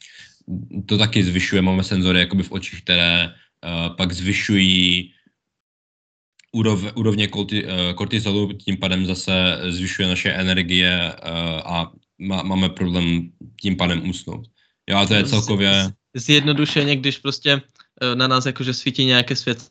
[0.86, 1.62] to taky zvyšuje.
[1.62, 5.12] Máme senzory jakoby v očích, které uh, pak zvyšují
[6.56, 13.32] úrov, úrovně eh, kortizolu, tím pádem zase zvyšuje naše energie eh, a má, máme problém
[13.62, 14.48] tím pádem usnout.
[14.90, 15.92] Jo, a to je celkově...
[16.16, 17.62] Zjednodušeně, když prostě
[18.02, 19.68] eh, na nás jakože svítí nějaké svět,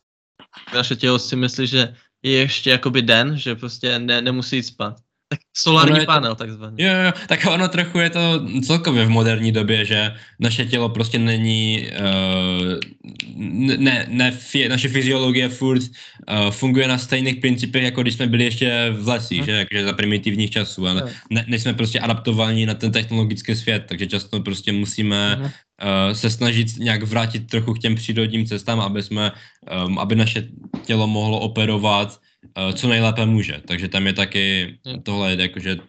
[0.74, 5.00] naše tělo si myslí, že je ještě jakoby den, že prostě ne, nemusí jít spát.
[5.28, 6.76] Tak solární to, panel takzvaný.
[6.78, 8.20] Jo, jo, tak ono trochu je to
[8.66, 12.78] celkově v moderní době, že naše tělo prostě není, uh,
[13.76, 18.44] ne, ne, fi, naše fyziologie furt uh, funguje na stejných principech, jako když jsme byli
[18.44, 19.46] ještě v lesích, hmm.
[19.46, 24.06] že, jakože za primitivních časů, ale ne, nejsme prostě adaptovaní na ten technologický svět, takže
[24.06, 25.50] často prostě musíme hmm.
[26.12, 29.32] se snažit nějak vrátit trochu k těm přírodním cestám, aby jsme,
[29.86, 30.48] um, aby naše
[30.84, 33.60] tělo mohlo operovat uh, co nejlépe může.
[33.66, 35.82] Takže tam je taky, tohle je jakože uh,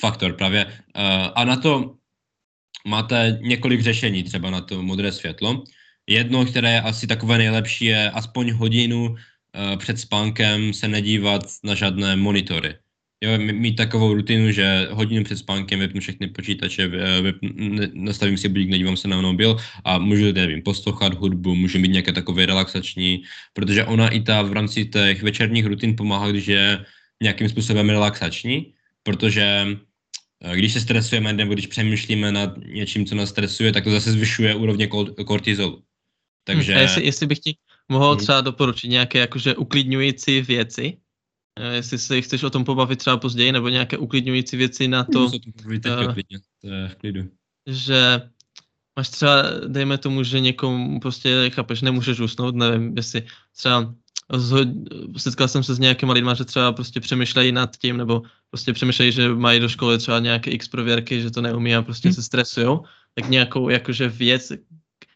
[0.00, 0.66] faktor právě.
[0.66, 0.72] Uh,
[1.34, 1.94] a na to
[2.86, 5.64] máte několik řešení, třeba na to modré světlo.
[6.06, 9.16] Jedno, které je asi takové nejlepší, je aspoň hodinu uh,
[9.76, 12.81] před spánkem se nedívat na žádné monitory
[13.22, 16.88] jo, mít takovou rutinu, že hodinu před spánkem vypnu všechny počítače,
[17.22, 17.50] vypnu,
[17.94, 22.12] nastavím si budík, nedívám se na mobil a můžu, nevím, poslouchat hudbu, můžu mít nějaké
[22.12, 26.84] takové relaxační, protože ona i ta v rámci těch večerních rutin pomáhá, když je
[27.22, 29.66] nějakým způsobem relaxační, protože
[30.40, 34.12] eh, když se stresujeme nebo když přemýšlíme nad něčím, co nás stresuje, tak to zase
[34.12, 34.86] zvyšuje úrovně
[35.26, 35.82] kortizolu.
[36.44, 36.74] Takže...
[36.74, 37.56] Hm, a jestli, jestli bych ti
[37.88, 38.18] mohl hm.
[38.18, 41.01] třeba doporučit nějaké jakože uklidňující věci, Eh,
[41.60, 45.30] jestli se chceš o tom pobavit třeba později, nebo nějaké uklidňující věci na to, uh,
[46.60, 47.28] to je v klidu.
[47.66, 48.20] že
[48.96, 53.94] máš třeba, dejme tomu, že někomu prostě, chápeš, nemůžeš usnout, nevím, jestli třeba
[54.32, 54.68] zhod,
[55.16, 59.12] setkal jsem se s nějakýma lidma, že třeba prostě přemýšlejí nad tím, nebo prostě přemýšlejí,
[59.12, 62.14] že mají do školy třeba nějaké x prověrky, že to neumí a prostě hmm.
[62.14, 62.84] se stresujou,
[63.14, 64.52] tak nějakou jakože věc,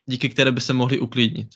[0.06, 1.48] díky které by se mohli uklidnit.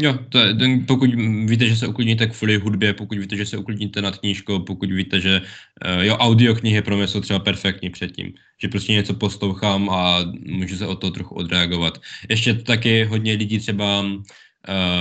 [0.00, 0.54] Jo, to je,
[0.86, 1.10] pokud
[1.44, 5.20] víte, že se uklidníte kvůli hudbě, pokud víte, že se uklidníte nad knížkou, pokud víte,
[5.20, 8.32] že uh, jo, audioknihy pro mě jsou třeba perfektní předtím,
[8.62, 11.98] že prostě něco poslouchám a můžu se o to trochu odreagovat.
[12.30, 14.22] Ještě taky hodně lidí třeba uh,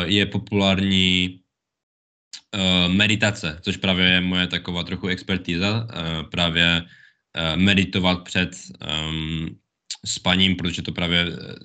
[0.06, 1.40] je populární
[2.56, 8.50] uh, meditace, což právě je moje taková trochu expertíza, uh, právě uh, meditovat před
[9.10, 9.58] um,
[10.06, 11.56] spaním, protože to právě eh,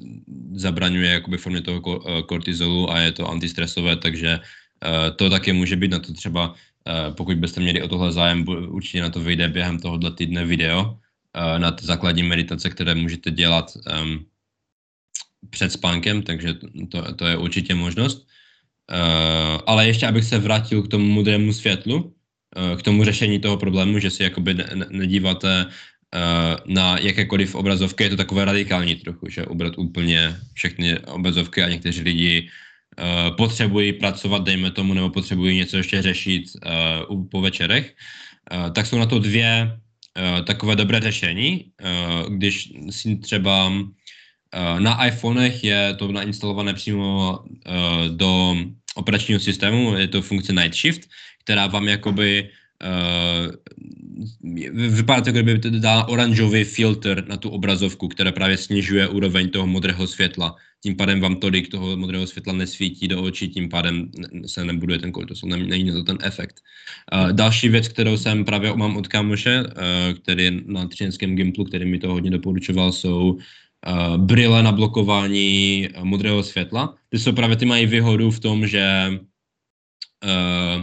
[0.54, 5.76] zabraňuje jakoby formě toho eh, kortizolu a je to antistresové, takže eh, to také může
[5.76, 6.54] být na to třeba,
[7.14, 10.98] pokud byste měli o tohle zájem, určitě na to vyjde během tohohle týdne video
[11.58, 13.70] na základní meditace, které můžete dělat
[14.02, 14.26] um,
[15.50, 16.54] před spánkem, takže
[16.90, 18.26] to, to je určitě možnost.
[19.66, 22.14] Ale ještě, abych se vrátil k tomu modrému světlu,
[22.50, 25.70] k tomu řešení toho problému, že si jakoby ne, ne, nedíváte
[26.66, 32.00] na jakékoliv obrazovky je to takové radikální trochu, že ubrat úplně všechny obrazovky a někteří
[32.00, 36.44] lidi uh, potřebují pracovat, dejme tomu, nebo potřebují něco ještě řešit
[37.08, 37.94] uh, po večerech,
[38.74, 39.78] tak jsou na to dvě
[40.46, 41.72] takové dobré řešení.
[42.28, 43.72] Když si třeba
[44.78, 47.38] na iPhonech je to nainstalované přímo
[48.08, 48.56] do
[48.94, 51.08] operačního systému, je to funkce Night Shift,
[51.44, 52.50] která vám jakoby
[54.72, 59.66] vypadá to, kdyby to dal oranžový filtr na tu obrazovku, která právě snižuje úroveň toho
[59.66, 60.54] modrého světla.
[60.82, 64.10] Tím pádem vám tolik toho modrého světla nesvítí do očí, tím pádem
[64.46, 66.60] se nebuduje ten kortizol, není to ten efekt.
[67.14, 71.64] Uh, další věc, kterou jsem právě mám od kamoše, uh, který je na třineckém Gimplu,
[71.64, 76.94] který mi to hodně doporučoval, jsou uh, brýle na blokování modrého světla.
[77.08, 79.10] Ty jsou právě, ty mají výhodu v tom, že
[80.24, 80.82] uh,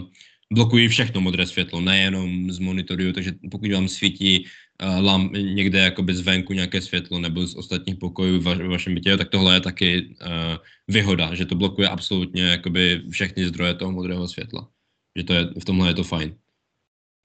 [0.54, 4.46] blokují všechno modré světlo, nejenom z monitoru, takže pokud vám svítí
[4.84, 8.96] uh, lamp někde jakoby zvenku nějaké světlo nebo z ostatních pokojů v, va- v vašem
[8.96, 10.58] bytě, tak tohle je taky uh,
[10.88, 14.70] výhoda, že to blokuje absolutně jakoby všechny zdroje toho modrého světla.
[15.18, 16.36] Že to je, v tomhle je to fajn.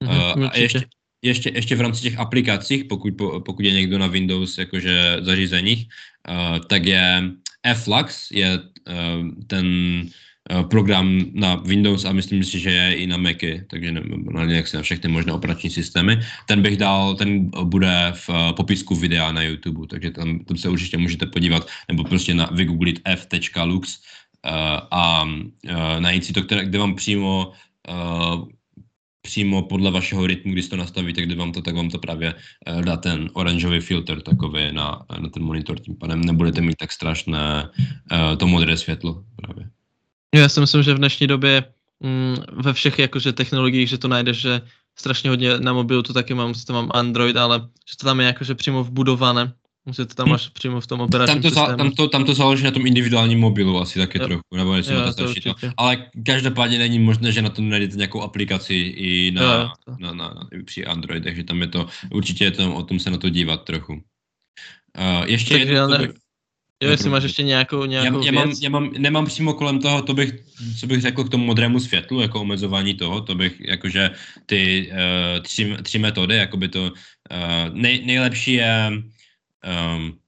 [0.03, 0.85] Uh, a ještě,
[1.23, 5.89] ještě, ještě v rámci těch aplikacích, pokud, pokud je někdo na Windows jakože zařízeních,
[6.29, 7.31] uh, tak je
[7.75, 9.67] Flux, je uh, ten
[10.05, 10.11] Eh,
[10.69, 13.93] program na Windows a myslím si, že je i na Macy, takže
[14.33, 16.21] na nějak na všechny možné operační systémy.
[16.47, 20.69] Ten bych dal, ten bude v eh, popisku videa na YouTube, takže tam, tam se
[20.69, 24.01] určitě můžete podívat, nebo prostě na, vygooglit f.lux
[24.91, 25.29] a
[25.99, 27.53] najít si to, které, kde vám přímo
[29.23, 32.35] přímo podle vašeho rytmu, když to nastavíte, kde vám to, tak vám to právě
[32.85, 37.69] dá ten oranžový filtr takový na, na ten monitor, tím pádem nebudete mít tak strašné
[38.39, 39.74] to modré světlo právě.
[40.35, 41.65] Já si myslím, že v dnešní době
[42.01, 44.61] mm, ve všech jakože technologiích, že to najdeš, že
[44.99, 48.27] strašně hodně na mobilu to taky mám, to mám Android, ale že to tam je
[48.27, 49.53] jakože přímo vbudované,
[49.97, 50.31] že to tam hm.
[50.31, 51.79] máš přímo v tom operačním tam to, systému.
[51.79, 54.27] Tam to, tam to záleží na tom individuálním mobilu asi taky jo.
[54.27, 55.55] trochu, nebo jestli jo, to to.
[55.77, 60.29] Ale každopádně není možné, že na to najdete nějakou aplikaci i na, jo, na, na,
[60.29, 63.29] na, při Android, takže tam je to, určitě je to, o tom se na to
[63.29, 63.93] dívat trochu.
[63.93, 66.24] Uh, ještě Takže jedno, bych...
[66.83, 70.03] Jo, jestli máš ještě nějakou, nějakou já, já, mám, já mám, nemám přímo kolem toho,
[70.03, 70.33] to bych,
[70.81, 74.11] co bych řekl k tomu modrému světlu, jako omezování toho, to bych, jakože
[74.47, 76.93] ty uh, tři, tři metody, jakoby to, uh,
[77.73, 78.93] nej, nejlepší je
[79.97, 80.19] um,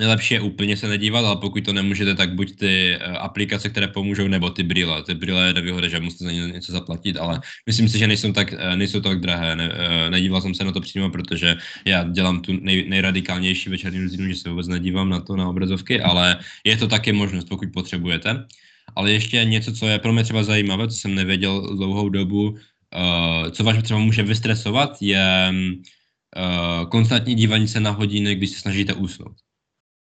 [0.00, 3.88] Nejlepší je úplně se nedívat, ale pokud to nemůžete, tak buď ty uh, aplikace, které
[3.88, 5.02] pomůžou, nebo ty brýle.
[5.02, 8.32] Ty brýle je výhoda, že musíte za ně něco zaplatit, ale myslím si, že nejsou
[8.32, 9.56] tak, uh, nejsou tak drahé.
[9.56, 14.00] Ne, uh, nedíval jsem se na to přímo, protože já dělám tu nej, nejradikálnější večerní
[14.00, 17.68] rutinu, že se vůbec nedívám na to na obrazovky, ale je to taky možnost, pokud
[17.72, 18.46] potřebujete.
[18.96, 22.56] Ale ještě něco, co je pro mě třeba zajímavé, co jsem nevěděl dlouhou dobu,
[23.50, 28.94] co vás třeba může vystresovat, je uh, konstantní dívání se na hodiny, když se snažíte
[28.94, 29.36] usnout.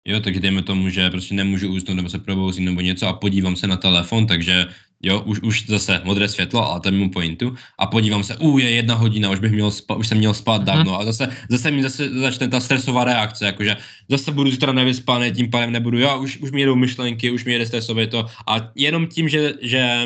[0.05, 3.55] Jo, takže dejme tomu, že prostě nemůžu usnout nebo se probouzím nebo něco a podívám
[3.55, 4.65] se na telefon, takže
[5.03, 8.57] jo, už, už zase modré světlo, a to je mimo pointu, a podívám se, u
[8.57, 11.71] je jedna hodina, už bych měl spát, už jsem měl spát dávno, a zase, zase
[11.71, 13.77] mi zase začne ta stresová reakce, jakože
[14.09, 17.51] zase budu zítra nevyspaný, tím pádem nebudu, jo, už, už mi jedou myšlenky, už mi
[17.51, 20.05] jede stresové to, a jenom tím, že, že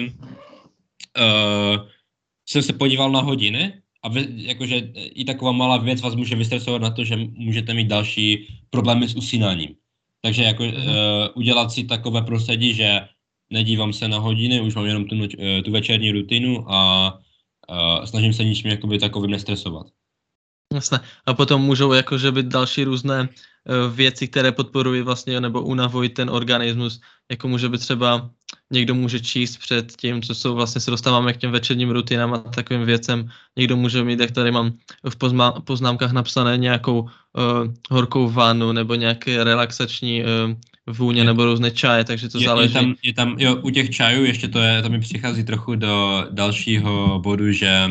[1.17, 1.87] uh,
[2.49, 6.81] jsem se podíval na hodiny, a vy, jakože i taková malá věc vás může vystresovat
[6.81, 9.75] na to, že můžete mít další problémy s usínáním.
[10.25, 10.71] Takže jako uh,
[11.33, 13.07] udělat si takové prostředí, že
[13.49, 17.11] nedívám se na hodiny, už mám jenom tu, noč, uh, tu večerní rutinu a
[17.69, 19.87] uh, snažím se ničím jakoby takovým nestresovat.
[20.73, 20.99] Jasné.
[21.25, 26.29] A potom můžou jakože být další různé uh, věci, které podporují vlastně nebo unavují ten
[26.29, 28.29] organismus, jako může být třeba
[28.73, 32.37] někdo může číst před tím, co jsou vlastně se dostáváme k těm večerním rutinám a
[32.37, 33.29] takovým věcem.
[33.57, 34.73] Někdo může mít, jak tady mám
[35.09, 37.09] v pozma- poznámkách napsané, nějakou uh,
[37.91, 40.27] horkou vanu nebo nějaké relaxační uh,
[40.87, 42.73] vůně je, nebo různé čaje, takže to je, záleží.
[42.73, 45.75] Je tam, je tam, jo, u těch čajů ještě to je, to mi přichází trochu
[45.75, 47.89] do dalšího bodu, že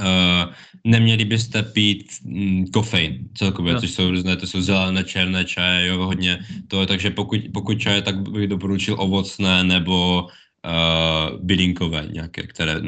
[0.00, 0.52] uh,
[0.84, 3.80] neměli byste pít mm, kofein celkově, no.
[3.80, 8.02] což jsou různé, to jsou zelené, černé čaje, jo, hodně to, takže pokud, pokud čaje,
[8.02, 12.80] tak bych doporučil ovocné nebo uh, bylinkové nějaké, které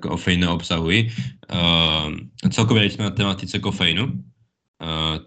[0.00, 1.12] kofein neobsahují.
[1.52, 4.12] Uh, celkově, když jsme na tematice kofeinu, uh,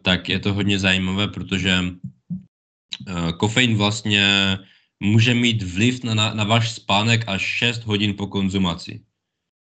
[0.01, 4.57] tak je to hodně zajímavé, protože uh, kofein vlastně
[4.99, 9.01] může mít vliv na, na, na váš spánek až 6 hodin po konzumaci.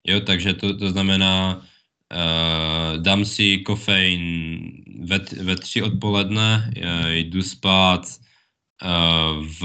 [0.06, 4.22] Jo, takže to, to znamená, uh, dám si kofein
[5.00, 9.62] ve, ve tři odpoledne, uh, jdu spát uh, v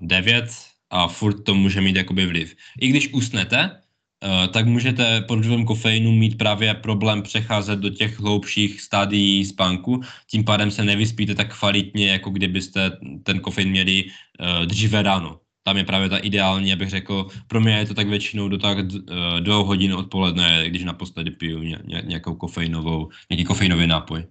[0.00, 0.50] devět
[0.90, 2.56] a furt to může mít jakoby vliv.
[2.80, 3.80] I když usnete,
[4.24, 10.00] uh, tak můžete pod vlivem kofeinu mít právě problém přecházet do těch hloubších stádií spánku,
[10.26, 15.76] tím pádem se nevyspíte tak kvalitně, jako kdybyste ten kofein měli uh, dříve ráno tam
[15.76, 19.40] je právě ta ideální, abych řekl, pro mě je to tak většinou do tak uh,
[19.40, 24.24] dvou hodin odpoledne, když naposledy piju ně, ně, nějakou kofeinovou, nějaký kofeinový nápoj.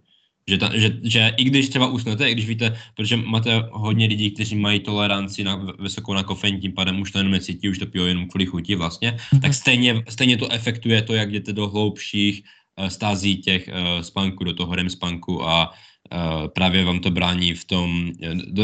[0.49, 4.31] Že, ta, že, že i když třeba usnete, i když víte, protože máte hodně lidí,
[4.31, 7.85] kteří mají toleranci na, vysokou na kofein, tím pádem už to jenom necítí, už to
[7.85, 9.41] pijou jenom kvůli chuti vlastně, mm-hmm.
[9.41, 12.41] tak stejně, stejně to efektuje to, jak jdete do hloubších
[12.79, 17.53] uh, stází těch uh, spanků, do toho REM spanku a uh, právě vám to brání
[17.53, 18.11] v tom,
[18.49, 18.63] do,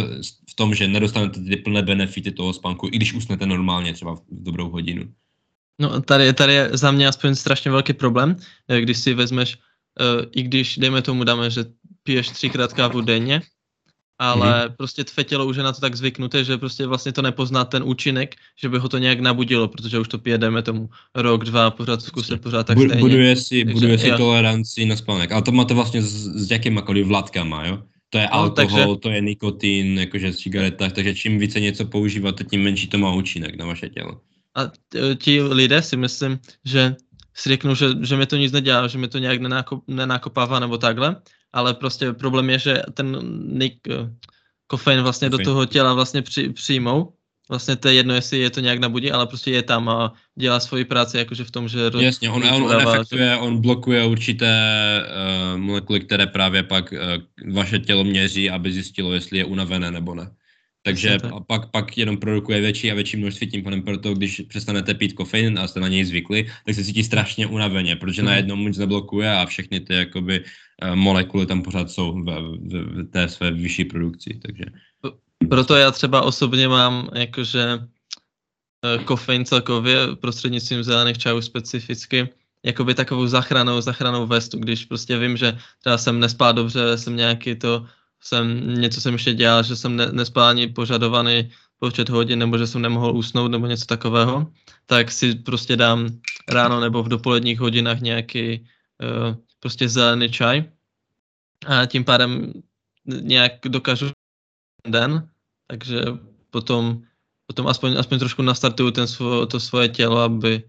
[0.55, 4.21] v tom, že nedostanete ty plné benefity toho spánku, i když usnete normálně třeba v
[4.31, 5.11] dobrou hodinu.
[5.81, 8.35] No tady, tady je za mě aspoň strašně velký problém,
[8.67, 9.57] eh, když si vezmeš,
[9.99, 11.65] uh, i když dejme tomu dáme, že
[12.03, 13.41] piješ třikrát kávu denně,
[14.19, 14.75] ale mm-hmm.
[14.77, 17.83] prostě tvé tělo už je na to tak zvyknuté, že prostě vlastně to nepozná ten
[17.83, 21.71] účinek, že by ho to nějak nabudilo, protože už to pije, dejme tomu rok, dva,
[21.71, 22.95] pořád zkuse, pořád tak stejně.
[22.95, 27.09] Buduje si, Takže, buduje si toleranci na spánek, ale to máte vlastně s, s jakýmakoliv
[27.09, 27.83] látkama, jo?
[28.15, 29.01] To je no, alkohol, takže...
[29.01, 33.11] to je nikotin, jakože v cigaretách, takže čím více něco používáte, tím menší to má
[33.11, 34.21] účinek na vaše tělo.
[34.55, 34.71] A
[35.19, 36.95] ti lidé si myslím, že
[37.33, 40.77] si řeknou, že, že mi to nic nedělá, že mi to nějak nenakop, nenakopává nebo
[40.77, 41.15] takhle,
[41.53, 43.19] ale prostě problém je, že ten
[43.59, 43.83] nik,
[44.67, 45.45] kofein vlastně kofein.
[45.45, 47.13] do toho těla vlastně při, přijmou
[47.49, 50.59] vlastně to je jedno, jestli je to nějak nabudí, ale prostě je tam a dělá
[50.59, 51.79] svoji práci jakože v tom, že...
[51.99, 54.53] Jasně, on, on, on efektuje, on blokuje určité
[55.53, 60.15] uh, molekuly, které právě pak uh, vaše tělo měří, aby zjistilo, jestli je unavené nebo
[60.15, 60.31] ne.
[60.85, 61.31] Takže tak.
[61.47, 65.59] pak, pak jenom produkuje větší a větší množství, tím pádem proto, když přestanete pít kofein
[65.59, 68.29] a jste na něj zvykli, tak se cítí strašně unaveně, protože hmm.
[68.29, 73.11] najednou nic neblokuje a všechny ty jakoby uh, molekuly tam pořád jsou v, v, v
[73.11, 74.65] té své vyšší produkci, takže...
[75.49, 77.79] Proto já třeba osobně mám jakože
[78.85, 82.29] eh, kofein celkově prostřednictvím zelených čajů specificky,
[82.63, 87.55] jakoby takovou zachranou, zachranou vestu, když prostě vím, že třeba jsem nespal dobře, jsem nějaký
[87.55, 87.85] to,
[88.21, 92.67] jsem, něco jsem ještě dělal, že jsem ne, nespal ani požadovaný počet hodin, nebo že
[92.67, 94.51] jsem nemohl usnout, nebo něco takového,
[94.85, 96.09] tak si prostě dám
[96.49, 98.67] ráno nebo v dopoledních hodinách nějaký
[99.03, 100.63] uh, prostě zelený čaj.
[101.67, 102.53] A tím pádem
[103.05, 104.09] nějak dokážu
[104.87, 105.29] den,
[105.67, 106.01] takže
[106.49, 107.01] potom,
[107.45, 110.63] potom aspoň, aspoň trošku nastartuju ten svo, to svoje tělo, aby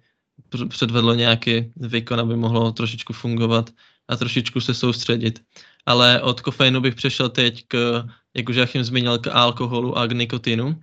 [0.68, 3.70] předvedlo nějaký výkon, aby mohlo trošičku fungovat
[4.09, 5.42] a trošičku se soustředit.
[5.87, 8.04] Ale od kofeinu bych přešel teď k,
[8.37, 10.82] jak už Jachim zmínil, k alkoholu a k nikotinu.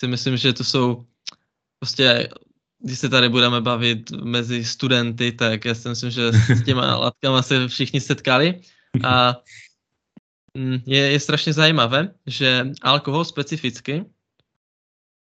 [0.00, 1.06] Si myslím, že to jsou
[1.78, 2.28] prostě,
[2.78, 7.42] když se tady budeme bavit mezi studenty, tak já si myslím, že s těma látkama
[7.42, 8.60] se všichni setkali
[9.04, 9.36] a
[10.86, 14.04] je, je strašně zajímavé, že alkohol specificky,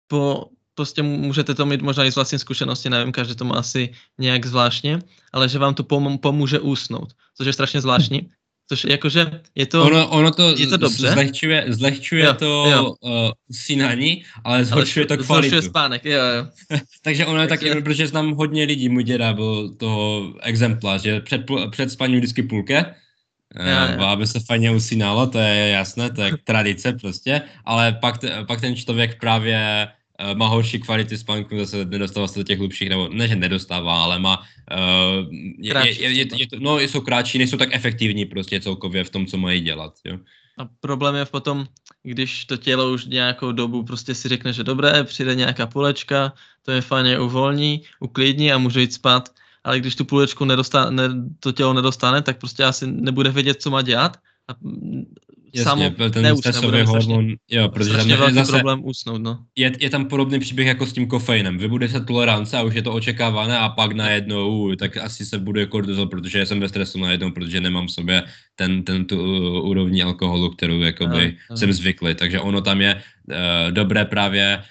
[0.06, 3.92] po, prostě můžete to mít možná i z vlastní zkušenosti, nevím, každý to má asi
[4.18, 4.98] nějak zvláštně,
[5.33, 8.30] ale že vám to pom, pomůže usnout, což je strašně zvláštní.
[8.70, 11.11] Což jakože je to, ono, ono to, je to dobře.
[11.11, 12.94] Zlehčuje, zlehčuje jo, to jo.
[13.00, 15.50] Uh, sinání, ale zhoršuje ale to kvalitu.
[15.50, 16.46] Zhoršuje spánek, jo, jo.
[17.02, 21.42] Takže ono je taky, protože znám hodně lidí, můj děda byl toho exemplář, že před,
[21.71, 22.94] před spaním vždycky půlke,
[23.59, 24.05] já, já.
[24.05, 28.15] aby se fajně usínalo, to je jasné, to je tradice prostě, ale pak,
[28.48, 29.88] pak ten člověk právě
[30.19, 34.03] eh, má horší kvality spánku, zase nedostává se do těch hlubších, nebo ne, že nedostává,
[34.05, 38.61] ale má, uh, je, je, je, je, to, no, jsou kratší, nejsou tak efektivní prostě
[38.61, 40.19] celkově v tom, co mají dělat, jo.
[40.59, 41.67] A problém je potom,
[42.03, 46.33] když to tělo už nějakou dobu prostě si řekne, že dobré, přijde nějaká půlečka,
[46.63, 49.29] to je fajně uvolní, uklidní a může jít spát,
[49.65, 53.71] ale když tu půlečku nedostane, ne, to tělo nedostane, tak prostě asi nebude vědět, co
[53.71, 54.17] má dělat
[54.48, 54.54] a
[55.54, 59.38] Jasně, samo ten neusne, stresový hormon, jo, protože tam je zase problém usnout, no.
[59.56, 61.58] Je, je tam podobný příběh jako s tím kofeinem.
[61.58, 65.67] Vybude se tolerance a už je to očekávané a pak najednou, tak asi se bude
[65.67, 68.23] kortizol, protože já jsem ve stresu najednou, protože nemám v sobě
[68.54, 72.15] ten, ten tu uh, úrovni alkoholu, kterou jakoby no, jsem zvyklý.
[72.15, 74.63] Takže ono tam je uh, dobré právě,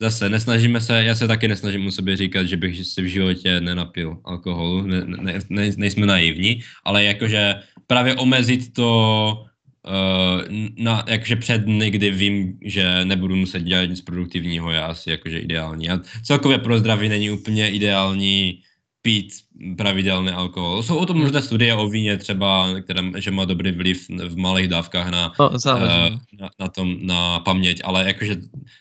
[0.00, 3.60] zase nesnažíme se, já se taky nesnažím u sobě říkat, že bych si v životě
[3.60, 7.54] nenapil alkoholu, ne, ne, ne, nejsme naivní, ale jakože
[7.86, 9.46] právě omezit to
[9.86, 10.42] Uh,
[10.78, 15.38] na, jakože před dny, kdy vím, že nebudu muset dělat nic produktivního, je asi jakože
[15.38, 15.90] ideální.
[15.90, 18.62] A celkově pro zdraví není úplně ideální
[19.06, 19.46] pít
[19.78, 20.82] pravidelný alkohol.
[20.82, 24.68] Jsou o tom možná studie o víně třeba, které, že má dobrý vliv v malých
[24.68, 26.14] dávkách na, no, záleží.
[26.14, 28.36] uh, na, na, tom, na paměť, ale jakože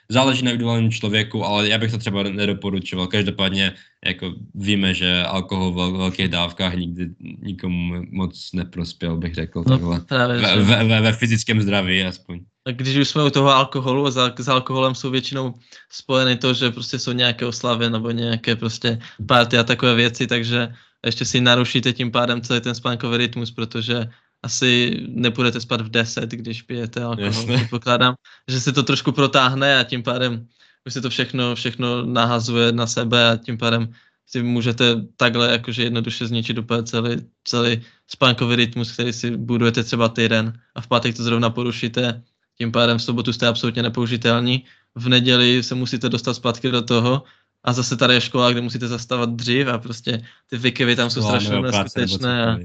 [0.09, 3.07] záleží na individuálním člověku, ale já bych to třeba nedoporučoval.
[3.07, 3.73] Každopádně
[4.05, 7.09] jako víme, že alkohol v velkých dávkách nikdy
[7.41, 9.99] nikomu moc neprospěl, bych řekl no, takhle.
[9.99, 12.39] Právě, ve, ve, ve, ve fyzickém zdraví aspoň
[12.71, 15.53] když už jsme u toho alkoholu, za, s alkoholem jsou většinou
[15.91, 20.73] spojeny to, že prostě jsou nějaké oslavy nebo nějaké prostě party a takové věci, takže
[21.05, 24.09] ještě si narušíte tím pádem celý ten spánkový rytmus, protože
[24.43, 27.45] asi nepůjdete spát v 10, když pijete alkohol.
[27.55, 28.15] Předpokládám,
[28.49, 30.47] že se to trošku protáhne a tím pádem
[30.85, 33.93] už se to všechno, všechno nahazuje na sebe a tím pádem
[34.25, 40.09] si můžete takhle jakože jednoduše zničit úplně celý, celý spánkový rytmus, který si budujete třeba
[40.09, 42.23] týden a v pátek to zrovna porušíte
[42.57, 44.63] tím pádem v sobotu jste absolutně nepoužitelní,
[44.95, 47.23] v neděli se musíte dostat zpátky do toho
[47.63, 51.21] a zase tady je škola, kde musíte zastavat dřív a prostě ty vykevy tam jsou
[51.21, 52.57] no, strašně neskutečné a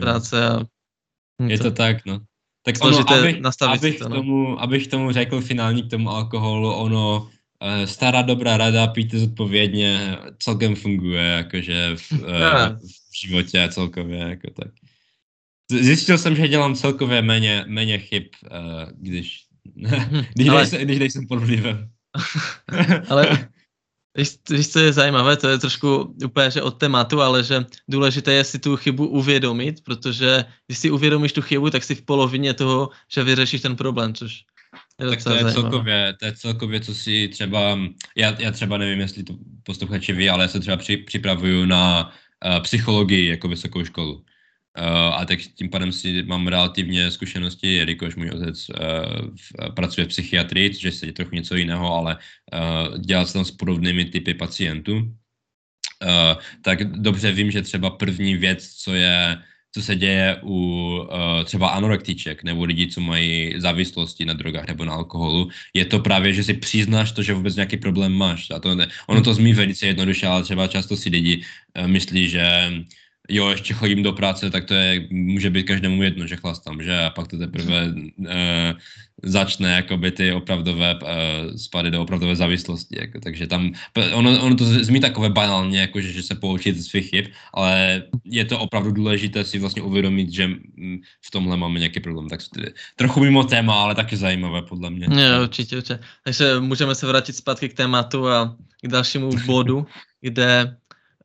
[0.00, 0.60] práce a...
[1.46, 2.20] Je to tak, no.
[2.62, 4.16] Tak ono, aby, abych, to, no.
[4.16, 7.30] tomu, abych tomu řekl finální k tomu alkoholu, ono,
[7.62, 12.18] uh, stará dobrá rada, pijte zodpovědně, celkem funguje, jakože v, uh,
[13.10, 14.70] v životě celkově, jako tak.
[15.80, 19.44] Zjistil jsem, že dělám celkově méně, méně chyb, uh, když,
[20.34, 20.60] když, ale...
[20.60, 21.88] nejsem, když nejsem pod vlivem.
[23.08, 23.48] ale
[24.18, 28.32] víš, víš, co je zajímavé, to je trošku úplně že od tématu, ale že důležité
[28.32, 32.54] je si tu chybu uvědomit, protože když si uvědomíš tu chybu, tak si v polovině
[32.54, 34.44] toho, že vyřešíš ten problém, což
[35.00, 37.78] je tak to je, celkově, to je celkově, co si třeba,
[38.16, 42.12] já, já třeba nevím, jestli to posluchači ví, ale já se třeba při, připravuju na
[42.46, 44.24] uh, psychologii jako vysokou školu.
[44.78, 48.74] Uh, a tak tím pádem si mám relativně zkušenosti, jelikož můj otec uh,
[49.74, 52.16] pracuje v psychiatrii, což je trochu něco jiného, ale
[52.88, 54.96] uh, jsem tam s podobnými typy pacientů.
[54.96, 59.38] Uh, tak dobře vím, že třeba první věc, co je
[59.74, 60.56] co se děje u
[61.00, 65.98] uh, třeba anorektiček nebo lidí, co mají závislosti na drogách nebo na alkoholu, je to
[65.98, 68.50] právě, že si přiznáš to, že vůbec nějaký problém máš.
[68.50, 71.42] A to ne, ono to zmí velice jednoduše, ale třeba často si lidi
[71.80, 72.72] uh, myslí, že
[73.28, 76.98] jo, ještě chodím do práce, tak to je, může být každému jedno, že chlastám, že?
[76.98, 77.94] A pak to teprve
[78.28, 78.74] e,
[79.22, 83.00] začne jakoby ty opravdové e, spady do opravdové závislosti.
[83.00, 83.72] Jako, takže tam,
[84.12, 88.02] ono, ono to zmí takové banálně, jako, že, že se poučit ze svých chyb, ale
[88.24, 90.50] je to opravdu důležité si vlastně uvědomit, že
[91.22, 92.28] v tomhle máme nějaký problém.
[92.28, 92.40] Tak
[92.96, 95.08] trochu mimo téma, ale taky zajímavé podle mě.
[95.08, 95.98] Ne, určitě, určitě.
[96.24, 99.86] Takže můžeme se vrátit zpátky k tématu a k dalšímu bodu,
[100.20, 100.76] kde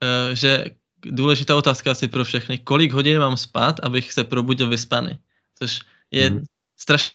[0.03, 0.65] uh, že
[1.11, 2.57] důležitá otázka asi pro všechny.
[2.57, 5.19] Kolik hodin mám spát, abych se probudil vyspaný?
[5.59, 5.81] Což
[6.11, 6.43] je mm.
[6.77, 7.13] strašně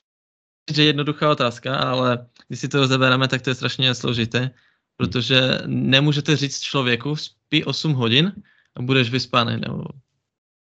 [0.77, 4.51] jednoduchá otázka, ale když si to rozebereme, tak to je strašně složité,
[4.97, 8.33] protože nemůžete říct člověku, spí 8 hodin
[8.77, 9.85] a budeš vyspaný, nebo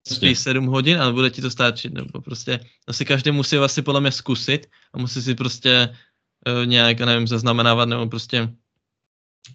[0.08, 4.00] spí 7 hodin a bude ti to stačit, nebo prostě asi každý musí vlastně podle
[4.00, 5.96] mě zkusit a musí si prostě
[6.48, 8.48] uh, nějak, nevím, zaznamenávat, nebo prostě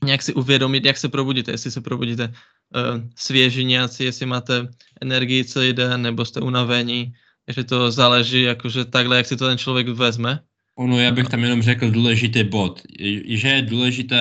[0.03, 4.67] nějak si uvědomit, jak se probudíte, jestli se probudíte uh, svěží nějací, jestli máte
[5.01, 7.13] energii celý den, nebo jste unavení,
[7.47, 10.39] že to záleží jakože takhle, jak si to ten člověk vezme.
[10.75, 12.81] Ono, já bych tam jenom řekl důležitý bod,
[13.27, 14.19] že je důležité,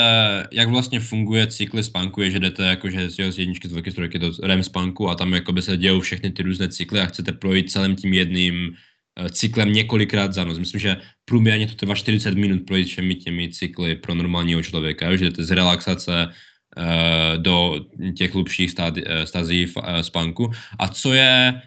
[0.53, 4.19] jak vlastně funguje cykly spánku, je, že jdete jakože z jedničky, z dvojky, z trojky
[4.19, 7.71] do REM spánku a tam jakoby se dějou všechny ty různé cykly a chcete projít
[7.71, 8.98] celým tím jedným Eh,
[9.31, 10.59] cyklem několikrát za noc.
[10.59, 15.25] Myslím, že průměrně to trvá 40 minut projít všemi těmi cykly pro normálního člověka, že
[15.25, 19.67] jdete z relaxace uh, do těch hlubších eh, stazí
[20.03, 20.51] spánku.
[20.79, 21.63] A co je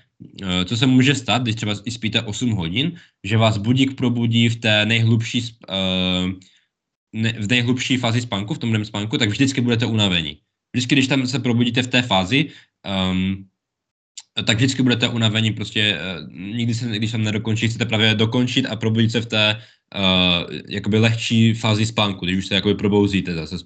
[0.66, 2.94] co se může stát, když třeba i spíte 8 hodin,
[3.24, 5.58] že vás budík probudí v té nejhlubší,
[7.14, 10.38] ne, v nejhlubší fázi spánku, v tom spánku, tak vždycky budete unavení.
[10.74, 12.50] Vždycky, když tam se probudíte v té fázi,
[13.12, 13.46] um,
[14.46, 18.76] tak vždycky budete unavení, prostě uh, nikdy se, když tam nedokončí, chcete právě dokončit a
[18.76, 23.58] probudit se v té uh, jakoby lehčí fázi spánku, když už se jakoby probouzíte zase,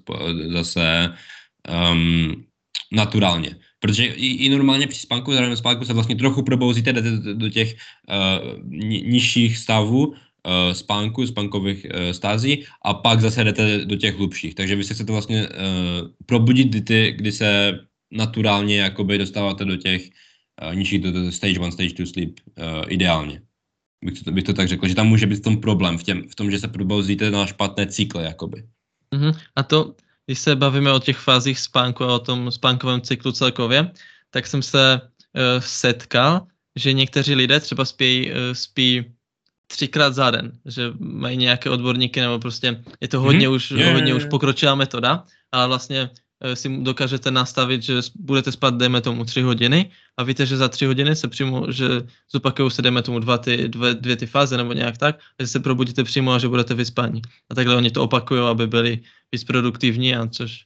[0.52, 1.14] zase
[1.92, 2.44] um,
[2.92, 3.56] naturálně.
[3.80, 7.48] Protože i, i normálně při spánku, zároveň spánku se vlastně trochu probouzíte do, do, do
[7.50, 10.14] těch uh, nižších stavů,
[10.72, 14.54] spánku, spánkových stází a pak zase jdete do těch hlubších.
[14.54, 17.78] Takže vy se chcete vlastně uh, probudit, kdy, kdy se
[18.10, 20.10] naturálně jakoby dostáváte do těch
[20.98, 23.42] do, do stage one, stage two sleep uh, ideálně.
[24.04, 26.28] Bych to, bych to tak řekl, že tam může být v tom problém, v, těm,
[26.28, 28.64] v tom, že se probouzíte na špatné cykly, jakoby.
[29.12, 29.38] Uh-huh.
[29.56, 29.94] A to,
[30.26, 33.90] když se bavíme o těch fázích spánku a o tom spánkovém cyklu celkově,
[34.30, 36.46] tak jsem se uh, setkal,
[36.76, 39.04] že někteří lidé třeba spí, uh, spí
[39.66, 43.54] třikrát za den, že mají nějaké odborníky, nebo prostě je to hodně, mm-hmm.
[43.54, 43.94] už, yeah.
[43.94, 46.10] hodně už pokročilá metoda, ale vlastně eh,
[46.54, 50.86] si dokážete nastavit, že budete spát, dejme tomu, tři hodiny a víte, že za tři
[50.86, 51.88] hodiny se přímo, že
[52.32, 55.60] zopakují se, dejme tomu, dva ty, dvě, dvě ty fáze nebo nějak tak, že se
[55.60, 57.22] probudíte přímo a že budete vyspaní.
[57.50, 59.00] A takhle oni to opakují, aby byli
[59.32, 60.64] víc produktivní a což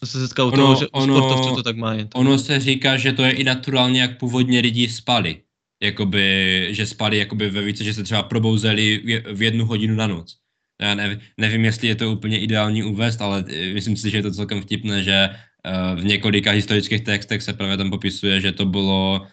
[0.00, 2.08] to se setkalo u toho, že ono, sportovců to tak mají.
[2.14, 5.42] Ono se říká, že to je i naturálně, jak původně lidi spali
[5.82, 9.02] jakoby, že spali jakoby ve více, že se třeba probouzeli
[9.32, 10.36] v jednu hodinu na noc.
[10.80, 10.94] Já
[11.38, 14.62] nevím, jestli je to úplně ideální uvést, ale eh, myslím si, že je to celkem
[14.62, 15.28] vtipné, že
[15.66, 19.26] uh, v několika historických textech se právě tam popisuje, že to bylo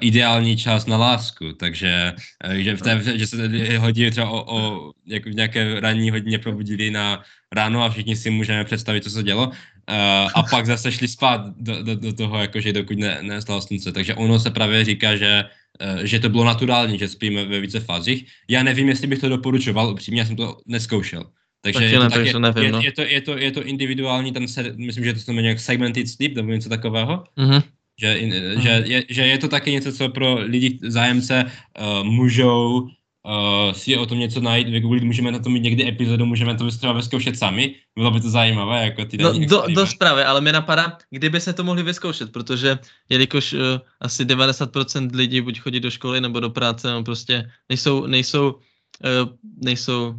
[0.00, 2.12] ideální čas na lásku, takže
[2.46, 3.48] uh, že, v té, že se
[3.78, 8.30] hodí třeba o, o jako v nějaké ranní hodině probudili na ráno a všichni si
[8.30, 9.46] můžeme představit, co se dělo.
[9.46, 13.92] Uh, a pak zase šli spát do, do, do toho, jakože dokud ne, nestalo slunce.
[13.92, 15.44] Takže ono se právě říká, že
[15.80, 18.26] Eh, že to bylo naturální, že spíme ve více fázích.
[18.48, 21.24] Já nevím, jestli bych to doporučoval, upřímně, já jsem to neskoušel.
[21.62, 22.80] Takže je to, tak, je, nevím, je, no.
[22.80, 26.08] je, to, je, to, je to individuální, ten se, myslím, že to se jmenuje segmented
[26.08, 27.24] sleep, nebo něco takového.
[27.38, 27.62] Mm-hmm.
[27.98, 28.60] Že, mm-hmm.
[28.60, 33.96] že, je, že je to taky něco, co pro lidi zájemce uh, můžou uh, si
[33.96, 37.38] o tom něco najít, vygooglit, můžeme na to mít někdy epizodu, můžeme to třeba vyzkoušet
[37.38, 41.40] sami, bylo by to zajímavé, jako ty no, do, dost právě, ale mě napadá, kdyby
[41.40, 42.78] se to mohli vyzkoušet, protože
[43.08, 43.60] jelikož uh,
[44.00, 49.28] asi 90% lidí buď chodí do školy nebo do práce, nebo prostě nejsou, nejsou, uh,
[49.62, 50.14] nejsou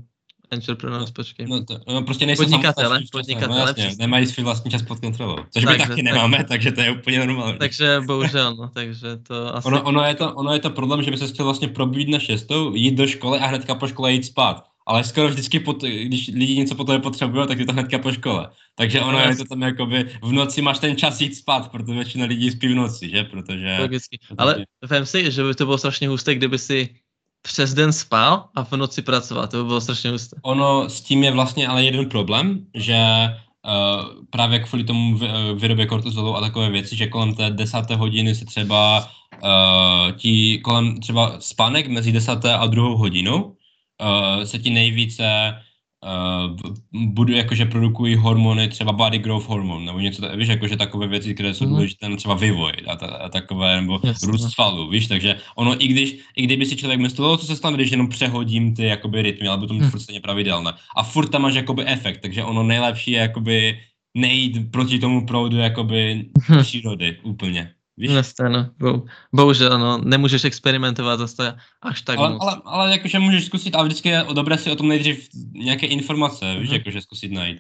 [0.52, 1.46] Entrepreneurs, počkej.
[1.46, 3.60] No, to, no prostě nejsou podnikatele, podnikatele.
[3.60, 6.72] No, jasně, nemají svůj vlastní čas pod kontrolou, což takže, my taky nemáme, tak, takže
[6.72, 7.58] to je úplně normální.
[7.58, 9.68] Takže bohužel, no, takže to asi...
[9.68, 12.20] Ono, ono, je to, ono je to problém, že by se chtěl vlastně probít na
[12.20, 14.66] šestou, jít do školy a hnedka po škole jít spát.
[14.88, 18.12] Ale skoro vždycky, pot, když lidi něco po tobě potřebují, tak je to hnedka po
[18.12, 18.50] škole.
[18.76, 21.94] Takže ono no, je to tam jakoby, v noci máš ten čas jít spát, protože
[21.94, 23.24] většina lidí spí v noci, že?
[23.24, 23.78] Protože...
[23.80, 24.20] Logicky.
[24.38, 26.90] Ale vem si, že by to bylo strašně husté, kdyby si
[27.42, 30.36] přes den spal a v noci pracoval, to by bylo strašně husté.
[30.42, 32.98] Ono s tím je vlastně ale jeden problém, že
[33.66, 38.36] uh, právě kvůli tomu eh, vyrobě kortizolu a takové věci, že kolem té desáté hodiny
[38.36, 39.08] se třeba
[39.44, 45.54] uh, ti kolem třeba spánek mezi desáté a druhou hodinou uh, se ti nejvíce
[46.04, 51.34] uh, budu jakože produkují hormony, třeba body growth hormone, nebo něco, víš, jakože takové věci,
[51.34, 51.70] které jsou mm.
[51.70, 54.28] důležité, třeba vývoj a, ta, a takové, nebo Jasně.
[54.28, 57.76] růst svalů, víš, takže ono, i když, i kdyby si člověk myslel, co se stane,
[57.76, 59.90] když jenom přehodím ty jakoby rytmy, ale to mm.
[59.90, 60.74] furt stejně pravidelné.
[60.98, 63.80] A furt tam máš jakoby efekt, takže ono nejlepší je jakoby
[64.18, 66.62] nejít proti tomu proudu jakoby hm.
[66.62, 67.74] přírody úplně.
[68.00, 68.12] Víš?
[68.12, 68.70] Neste, no.
[68.80, 72.42] Bo, bohužel, no, nemůžeš experimentovat zase až tak ale, moc.
[72.42, 76.46] Ale, ale jakože můžeš zkusit, ale vždycky je dobré si o tom nejdřív nějaké informace,
[76.46, 76.60] mm-hmm.
[76.60, 76.78] víš, mhm.
[76.78, 77.60] jakože zkusit najít.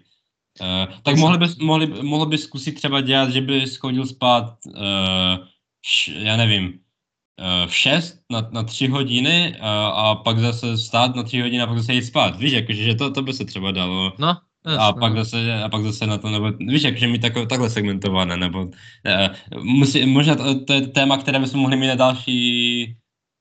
[0.62, 5.46] Uh, tak mohli bys, mohli, mohli bys zkusit třeba dělat, že bys chodil spát, uh,
[5.86, 11.16] š, já nevím, uh, v 6 na, na 3 hodiny uh, a pak zase stát
[11.16, 12.40] na 3 hodiny a pak zase jít spát.
[12.40, 14.14] Víš, jakože že to, to by se třeba dalo.
[14.20, 17.46] No, a pak, zase, a pak zase na to, nebo víš, jak, že mi tako,
[17.46, 21.96] takhle segmentované, nebo uh, musí, možná to, to je téma, které bychom mohli mít na
[21.96, 22.86] další,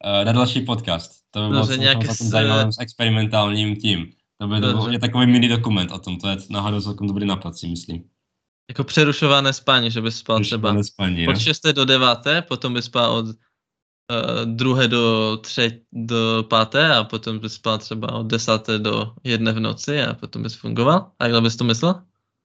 [0.04, 1.12] uh, na další podcast.
[1.30, 2.22] To by bylo no, nějaké s...
[2.22, 4.12] zajímavým s experimentálním tím.
[4.40, 7.56] To by to byl takový mini dokument o tom, to je náhodou celkem dobrý nápad,
[7.56, 8.04] si myslím.
[8.70, 11.66] Jako přerušované spání, že bys spal třeba spání, od 6.
[11.72, 12.18] do 9.
[12.48, 13.26] potom bys spal od
[14.10, 19.52] uh, druhé do, tři, do páté a potom bys spal třeba od desáté do jedné
[19.52, 20.96] v noci a potom bys fungoval?
[20.96, 21.94] A Takhle bys to myslel?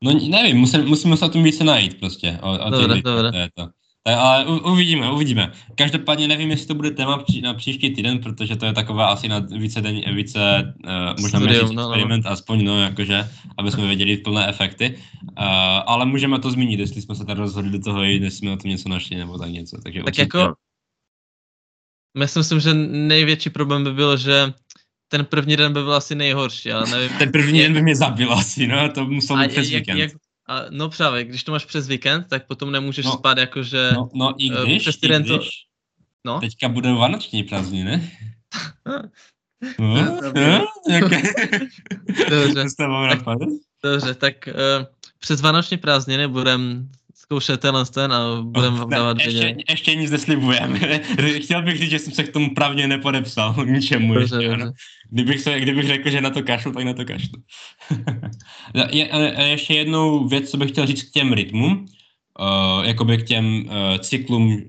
[0.04, 2.40] No nevím, musím, musíme se o tom více najít prostě.
[2.42, 3.32] O, o dobré, dobré.
[3.32, 3.68] To je to.
[4.06, 5.52] Ale uvidíme, uvidíme.
[5.76, 9.28] Každopádně nevím, jestli to bude téma pří, na příští týden, protože to je taková asi
[9.28, 12.32] na více, den, více uh, možná Studium, no, experiment, no.
[12.32, 14.98] aspoň no, jakože, aby jsme věděli plné efekty.
[15.22, 15.46] Uh,
[15.86, 18.58] ale můžeme to zmínit, jestli jsme se tady rozhodli do toho jít, jestli jsme o
[18.58, 19.78] tom něco našli nebo tak něco.
[19.84, 20.22] Takže tak určitě.
[20.22, 20.54] jako
[22.22, 24.54] já si myslím, že největší problém by byl, že
[25.08, 27.18] ten první den by byl asi nejhorší, ale nevím.
[27.18, 29.98] ten první den by mě zabil asi, no, to musel být přes jak, víkend.
[29.98, 30.12] Jak,
[30.48, 33.92] a, no právě, když to máš přes víkend, tak potom nemůžeš no, spát jakože...
[33.94, 35.40] No, no i eh, když, přes i když, to...
[36.26, 36.40] no?
[36.40, 38.12] teďka budou vánoční prázdniny, ne?
[39.80, 40.68] no, no,
[42.30, 43.26] Dobře, tak,
[43.84, 44.86] dobře, tak uh,
[45.20, 46.86] přes vánoční prázdniny budeme
[47.34, 49.58] zkoušet tenhle ten a budeme vám dávat ještě, vědět.
[49.70, 50.80] Ještě nic neslibujeme.
[51.44, 54.50] Chtěl bych říct, že jsem se k tomu pravně nepodepsal, ničemu dobře, ještě.
[54.50, 54.72] Dobře.
[55.10, 57.40] Kdybych, se, kdybych řekl, že na to kašlu, tak na to kašlu.
[58.92, 59.10] je,
[59.50, 61.86] ještě jednou věc, co bych chtěl říct k těm rytmům,
[62.40, 64.62] uh, jakoby k těm uh, cyklům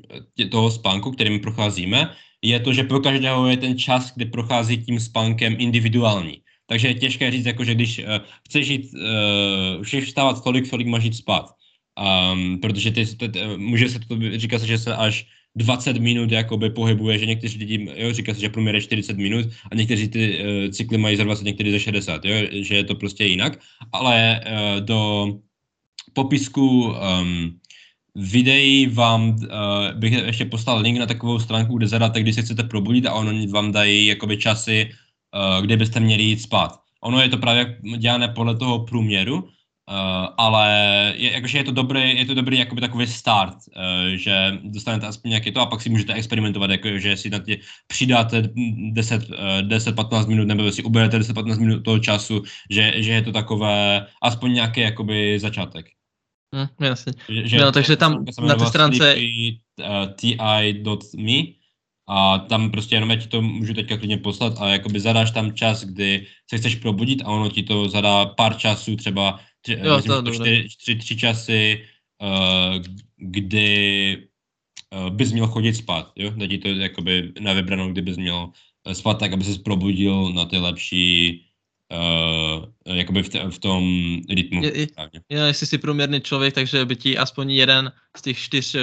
[0.50, 2.10] toho spánku, kterým procházíme,
[2.42, 6.40] je to, že pro každého je ten čas, kdy prochází tím spánkem individuální.
[6.66, 8.04] Takže je těžké říct, jako, že když uh,
[8.48, 11.46] chceš jít, uh, chceš vstávat tolik, kolik máš jít spát.
[11.94, 15.26] Um, protože ty, ty, může se to říká se, že se až
[15.56, 19.46] 20 minut jakoby pohybuje, že někteří lidi, jo, říká se, že průměr je 40 minut
[19.72, 22.94] a někteří ty uh, cykly mají za 20, někteří za 60, jo, že je to
[22.94, 23.60] prostě jinak,
[23.92, 25.26] ale uh, do
[26.12, 27.58] popisku um,
[28.14, 29.38] videí vám uh,
[29.94, 33.46] bych ještě poslal link na takovou stránku, kde zadáte, když se chcete probudit a ono
[33.46, 34.90] vám dají jakoby časy,
[35.34, 36.80] uh, kde byste měli jít spát.
[37.00, 39.48] Ono je to právě dělané podle toho průměru,
[39.90, 40.68] Uh, ale
[41.16, 45.28] je, jakože je to dobrý, je to dobrý jakoby takový start, uh, že dostanete aspoň
[45.28, 48.42] nějaký to a pak si můžete experimentovat, jako, že si na tě přidáte
[48.92, 49.36] 10, uh,
[49.68, 54.52] 10-15 minut nebo si uberete 10-15 minut toho času, že, že je to takové aspoň
[54.52, 55.86] nějaký jakoby začátek.
[56.54, 57.12] Hmm, jasně.
[57.28, 59.16] Že, no, takže tam na té stránce...
[60.16, 61.42] ti.me
[62.08, 65.52] a tam prostě jenom já ti to můžu teďka klidně poslat a jakoby zadáš tam
[65.52, 70.02] čas, kdy se chceš probudit a ono ti to zadá pár časů, třeba tři, jo,
[70.02, 71.84] to, to čtyři, tři, tři časy,
[72.22, 72.82] uh,
[73.16, 74.16] kdy
[74.92, 78.50] uh, bys měl chodit spát, jo, dá to jakoby na vybranou, kdy bys měl
[78.92, 81.40] spát tak, aby se probudil na ty lepší
[81.92, 83.82] uh, jakoby v, t- v tom
[84.30, 84.64] rytmu.
[84.64, 84.86] Je, je,
[85.28, 88.76] je, jestli jsi průměrný člověk, takže by ti aspoň jeden z těch čtyř,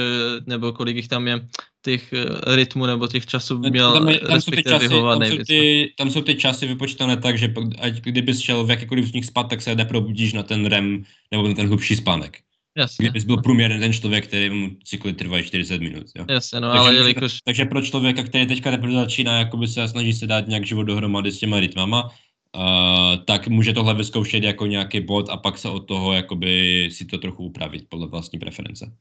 [0.45, 1.47] nebo kolik jich tam je,
[1.82, 5.93] těch uh, rytmů nebo těch časů měl tam, tam jsou ty časy, tam jsou ty,
[5.97, 9.43] tam jsou ty časy vypočítané tak, že ať kdybys šel v jakýkoliv z nich spát,
[9.43, 12.38] tak se neprobudíš na ten REM nebo na ten hlubší spánek.
[12.77, 13.03] Jasně.
[13.03, 16.03] Kdybys byl průměrný ten člověk, který mu cykly trvají 40 minut.
[16.15, 16.25] Jo?
[16.29, 17.38] Jasně, no, takže, ale jelikož...
[17.45, 21.32] Takže pro člověka, který teďka teprve začíná jakoby se snaží se dát nějak život dohromady
[21.32, 25.79] s těma rytmama, uh, tak může tohle vyzkoušet jako nějaký bod a pak se od
[25.79, 28.91] toho jakoby si to trochu upravit podle vlastní preference.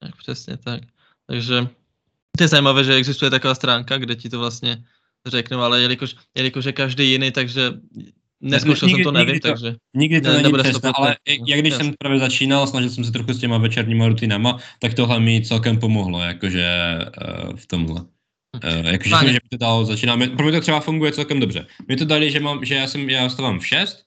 [0.00, 0.82] Tak přesně tak.
[1.26, 1.68] Takže
[2.38, 4.84] to je zajímavé, že existuje taková stránka, kde ti to vlastně
[5.26, 7.72] řeknu, ale jelikož, jelikož je každý jiný, takže
[8.44, 9.74] Neskoušel jsem to, nevím, nikdy to, takže...
[9.94, 11.16] Nikdy to ne, není přesné, ale
[11.46, 15.20] jak když jsem právě začínal, snažil jsem se trochu s těma večerníma rutinama, tak tohle
[15.20, 16.98] mi celkem pomohlo, jakože
[17.48, 18.00] uh, v tomhle.
[18.00, 21.66] Uh, jakože jsem, že mi to dalo, začínáme, pro mě to třeba funguje celkem dobře.
[21.88, 24.06] Mi to dali, že, mám, že já jsem, já vstávám v 6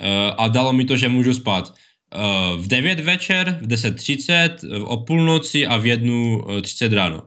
[0.00, 0.06] uh,
[0.38, 1.74] a dalo mi to, že můžu spát
[2.14, 7.22] uh, v 9 večer, v 10.30, v o půlnoci a v 1.30 ráno.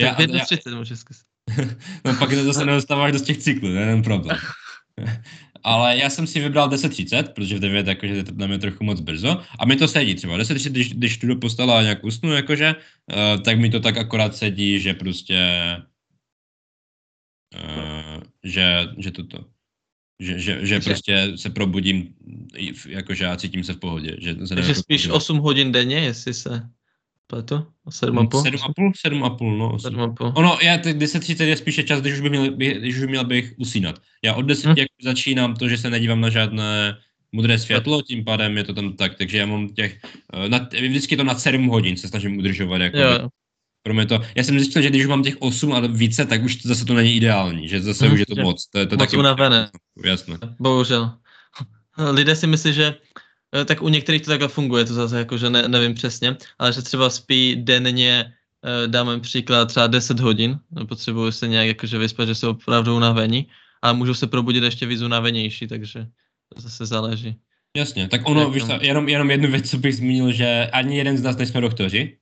[0.00, 1.26] Já, v 1.30 můžeš zkusit.
[2.04, 4.38] no pak zase nedostáváš do těch cyklů, to je ten problém.
[5.64, 8.84] Ale já jsem si vybral 10.30, protože v 9 jakože je to na mě trochu
[8.84, 9.42] moc brzo.
[9.58, 10.38] A mi to sedí třeba.
[10.38, 13.96] 10.30, když, když tu do postela a nějak usnu, jakože, uh, tak mi to tak
[13.96, 15.38] akorát sedí, že prostě
[17.54, 19.44] uh, že, že toto.
[20.20, 22.14] Že, že, že prostě se probudím,
[22.86, 24.16] jakože a cítím se v pohodě.
[24.18, 26.68] Že Takže spíš 8 hodin denně, jestli se
[27.32, 27.66] pletu?
[27.88, 28.28] 7,5?
[28.28, 28.92] 7,5?
[29.06, 29.68] 7,5, no.
[29.68, 30.32] 7,5.
[30.36, 33.54] Ono, já teď 10.30 je spíše čas, když už, by měl, když už měl bych
[33.56, 34.00] usínat.
[34.24, 34.76] Já od 10 hmm.
[34.78, 36.96] jako začínám to, že se nedívám na žádné
[37.32, 39.98] modré světlo, tím pádem je to tam tak, takže já mám těch,
[40.32, 43.28] eh, na, vždycky to na 7 hodin se snažím udržovat, jako jo.
[43.82, 46.42] Pro mě to, já jsem zjistil, že když už mám těch 8 a více, tak
[46.42, 48.66] už to zase to není ideální, že zase hmm, už je to moc.
[48.66, 49.70] To je to moc taky unavené.
[50.04, 50.38] Jasné.
[50.60, 51.10] Bohužel.
[51.98, 52.94] Lidé si myslí, že
[53.64, 56.82] tak u některých to takhle funguje, to zase jako, že ne, nevím přesně, ale že
[56.82, 58.32] třeba spí denně,
[58.64, 63.46] eh, dáme příklad třeba 10 hodin, potřebují se nějak jakože vyspat, že jsou opravdu unavení,
[63.82, 66.06] a můžou se probudit ještě víc unavenější, takže
[66.54, 67.36] to zase záleží.
[67.76, 71.22] Jasně, tak ono, víš, jenom, jenom jednu věc, co bych zmínil, že ani jeden z
[71.22, 72.16] nás nejsme doktoři,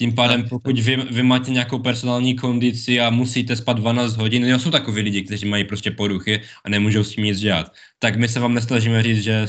[0.00, 4.58] tím pádem, pokud vy, vy máte nějakou personální kondici a musíte spát 12 hodin, no
[4.58, 8.28] jsou takový lidi, kteří mají prostě poruchy a nemůžou s tím nic dělat, tak my
[8.28, 9.46] se vám nesnažíme říct, že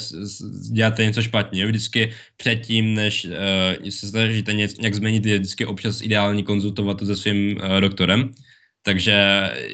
[0.72, 1.66] děláte něco špatně.
[1.66, 7.06] Vždycky předtím, než uh, se snažíte něco, nějak změnit, je vždycky občas ideální konzultovat to
[7.06, 8.32] se svým uh, doktorem.
[8.86, 9.18] Takže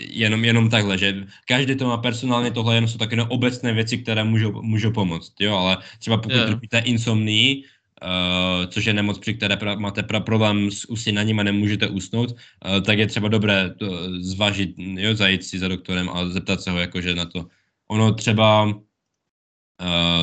[0.07, 4.23] jenom, jenom takhle, že každý to má personálně, tohle jenom jsou také obecné věci, které
[4.23, 6.49] můžou, můžou pomoct, jo, ale třeba pokud yeah.
[6.49, 7.63] trpíte insomnii,
[8.05, 12.31] uh, což je nemoc, při které pra, máte pra problém s usínaním a nemůžete usnout,
[12.31, 12.37] uh,
[12.81, 16.79] tak je třeba dobré to zvážit, jo, zajít si za doktorem a zeptat se ho
[16.79, 17.45] jakože na to.
[17.87, 18.73] Ono třeba uh,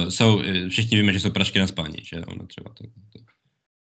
[0.09, 3.19] jsou, všichni víme, že jsou prašky na spání, že ono třeba to, to.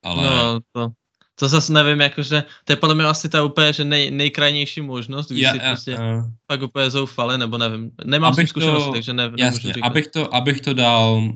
[0.03, 0.23] Ale...
[0.23, 0.91] No, to,
[1.35, 5.31] to zase nevím, jakože, to je podle mě asi ta úplně, že nej, nejkrajnější možnost,
[5.31, 7.91] když yeah, si prostě uh, pak úplně zoufali, nebo nevím.
[8.05, 9.37] Nemám s tím zkušenosti, takže nevím.
[9.39, 11.33] Jasně, abych to, abych to dal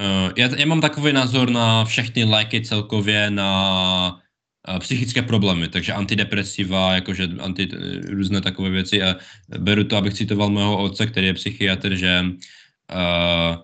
[0.00, 4.20] Uh, já, já mám takový názor na všechny léky celkově na
[4.68, 7.68] uh, psychické problémy, takže antidepresiva, jakože anti,
[8.08, 9.16] různé takové věci a
[9.58, 13.56] beru to, abych citoval mého otce, který je psychiatr, že uh,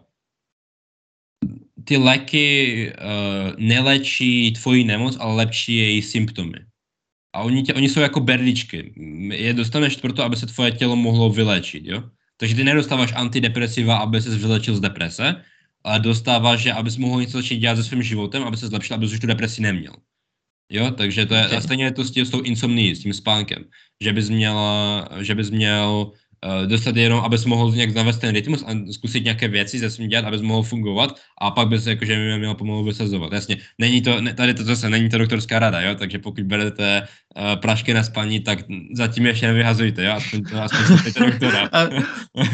[1.84, 6.58] ty léky uh, nelečí tvoji nemoc, ale lepší její symptomy.
[7.32, 8.94] A oni, tě, oni jsou jako berličky.
[9.34, 12.02] Je dostaneš proto, aby se tvoje tělo mohlo vylečit, jo?
[12.36, 15.44] Takže ty nedostáváš antidepresiva, aby se vylečil z deprese,
[15.84, 19.06] ale dostáváš, že abys mohl něco začít dělat se svým životem, aby se zlepšil, aby
[19.06, 19.92] už tu depresi neměl.
[20.72, 21.58] Jo, takže to je, okay.
[21.58, 23.64] a stejně je to s, tím, s tou insomnií, s tím spánkem,
[24.00, 24.58] že bys měl,
[25.20, 26.12] že bys měl
[26.66, 30.24] dostat jenom, abys mohl nějak zavést ten rytmus a zkusit nějaké věci se svým dělat,
[30.24, 33.32] abys mohl fungovat a pak bys jakože měl pomalu vysazovat.
[33.32, 37.08] Jasně, není to, ne, tady to zase není to doktorská rada, jo, takže pokud berete
[37.36, 38.58] uh, prašky na spaní, tak
[38.94, 41.68] zatím ještě nevyhazujte, jo, aspoň, to, aspoň doktora.
[41.72, 41.80] a,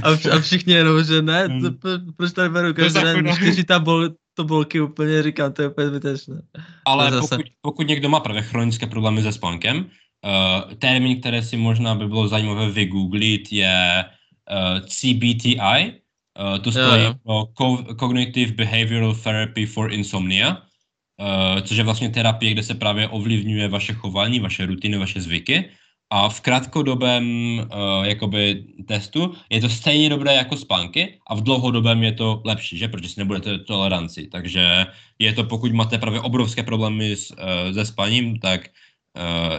[0.03, 2.13] a, a všichni jenom, že ne, to, hmm.
[2.17, 6.43] proč tady beru každý den čtyři bol, to bolky úplně říkám, to je úplně zbytečné.
[6.87, 9.87] Ale pokud, pokud někdo má právě chronické problémy se spánkem,
[10.25, 14.05] Uh, termín, který si možná by bylo zajímavé vygooglit, je
[14.51, 16.01] uh, CBTI.
[16.41, 17.17] Uh, to stojí yeah.
[17.23, 23.09] pro Co- Cognitive Behavioral Therapy for Insomnia, uh, což je vlastně terapie, kde se právě
[23.09, 25.71] ovlivňuje vaše chování, vaše rutiny, vaše zvyky.
[26.11, 27.27] A v krátkodobém
[27.59, 32.79] uh, jakoby testu je to stejně dobré jako spánky a v dlouhodobém je to lepší,
[32.79, 32.89] že?
[32.89, 34.27] Protože si nebudete toleranci.
[34.27, 34.87] Takže
[35.19, 38.96] je to, pokud máte právě obrovské problémy s, uh, se spaním, tak Eh,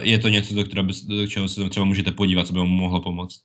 [0.00, 3.00] je to něco, do, kterého, do čeho se třeba můžete podívat, co by vám mohlo
[3.00, 3.40] pomoct.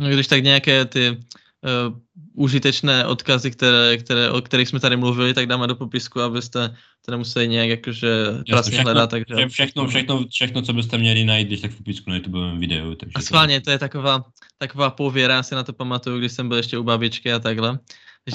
[0.00, 1.98] No, když tak nějaké ty uh,
[2.34, 7.10] užitečné odkazy, které, které, o kterých jsme tady mluvili, tak dáme do popisku, abyste to
[7.10, 8.08] nemuseli nějak jakože
[8.48, 9.10] prasně hledat.
[9.10, 9.48] Takže...
[9.48, 12.94] Všechno, všechno, všechno, co byste měli najít, když tak v popisku na YouTube videu.
[12.94, 14.24] Takže a schválně, to je taková,
[14.58, 17.78] taková pověra, já si na to pamatuju, když jsem byl ještě u babičky a takhle,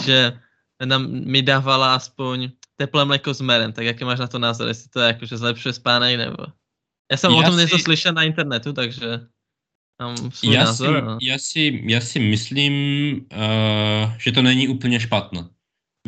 [0.06, 0.40] že
[0.86, 4.90] nám, mi dávala aspoň teplé mléko s merem, tak jaký máš na to názor, jestli
[4.90, 6.38] to je jakože zlepšuje spánek nebo...
[7.12, 7.60] Já jsem já o tom si...
[7.60, 9.06] něco slyšel na internetu, takže
[10.02, 10.96] mám svůj já názor.
[10.96, 11.18] Si, no.
[11.22, 12.74] já, si, já si myslím,
[13.14, 15.50] uh, že to není úplně špatné.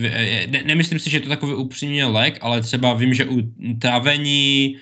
[0.03, 3.41] Eh, ne, nemyslím si, že je to takový upřímně lék, ale třeba vím, že u
[3.81, 4.75] trávení,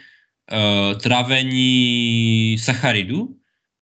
[0.52, 3.38] uh, trávení sacharidu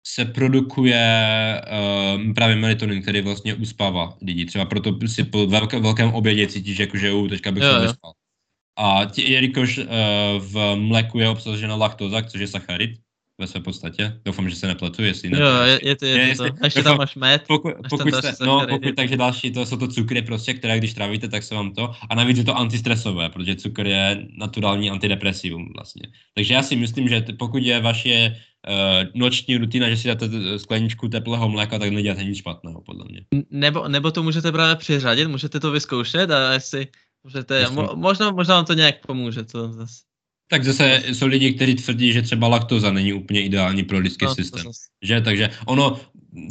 [0.08, 4.46] se produkuje uh, právě melatonin, který vlastně uspává lidi.
[4.46, 7.80] Třeba proto si po velké, velkém obědě cítíš, jako, že už teďka bych jo, se
[7.80, 8.14] vyspal.
[8.78, 9.86] A tě, jelikož uh,
[10.38, 12.92] v mléku je obsažena laktoza, což je sacharid,
[13.40, 14.20] ve své podstatě.
[14.26, 15.40] Doufám, že se nepletu, jestli ne.
[15.40, 16.28] Jo, je, je to, je, je to.
[16.28, 17.44] Jestli, a ještě tam máš med.
[17.48, 21.28] Pokud, pokud jste, no, pokud, takže další, to jsou to cukry prostě, které když trávíte,
[21.28, 21.92] tak se vám to.
[22.10, 26.02] A navíc je to antistresové, protože cukr je naturální antidepresivum vlastně.
[26.34, 28.36] Takže já si myslím, že pokud je vaše
[28.68, 33.22] uh, noční rutina, že si dáte skleničku teplého mléka, tak neděláte nic špatného, podle mě.
[33.50, 36.88] Nebo, nebo to můžete právě přiřadit, můžete to vyzkoušet a jestli
[37.26, 39.44] Můžete, mo, možná, možná vám to nějak pomůže.
[39.44, 39.96] To zase.
[40.50, 44.36] Tak zase jsou lidi, kteří tvrdí, že třeba laktoza není úplně ideální pro lidský no,
[44.36, 44.66] systém.
[45.02, 45.22] Že?
[45.22, 46.00] Takže ono,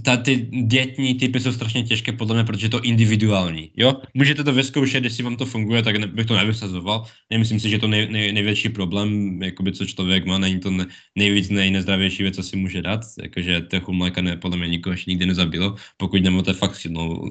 [0.04, 3.70] ta, ty dětní typy jsou strašně těžké podle mě, protože je to individuální.
[3.76, 4.02] Jo?
[4.14, 7.06] Můžete to vyzkoušet, jestli vám to funguje, tak ne, bych to nevysazoval.
[7.30, 10.86] Nemyslím si, že to nej, nej, největší problém, jakoby, co člověk má, není to ne,
[11.14, 13.00] nejvíc nej, nejzdravější věc, co si může dát.
[13.22, 17.30] Jakože trochu mléka ne, podle mě nikoho ještě nikdy nezabilo, pokud nemáte fakt silnou uh,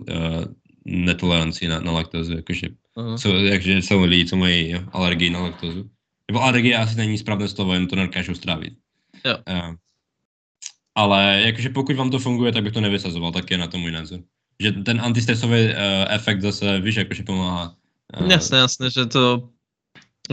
[0.86, 2.68] netoleranci na, na laktózu, jakože,
[2.98, 3.18] uh-huh.
[3.18, 5.90] co, jakže jsou lidi, co mají alergii na laktózu.
[6.32, 8.74] Nebo alergie asi není správné slovo, jen to nedokážou strávit.
[9.26, 9.38] Jo.
[9.50, 9.76] Uh,
[10.96, 13.92] ale jakože pokud vám to funguje, tak bych to nevysazoval, tak je na to můj
[13.92, 14.20] názor.
[14.60, 15.74] Že ten antistresový uh,
[16.10, 17.76] efekt zase, víš, jakože pomáhá.
[18.22, 19.50] Uh, jasně, jasně, že to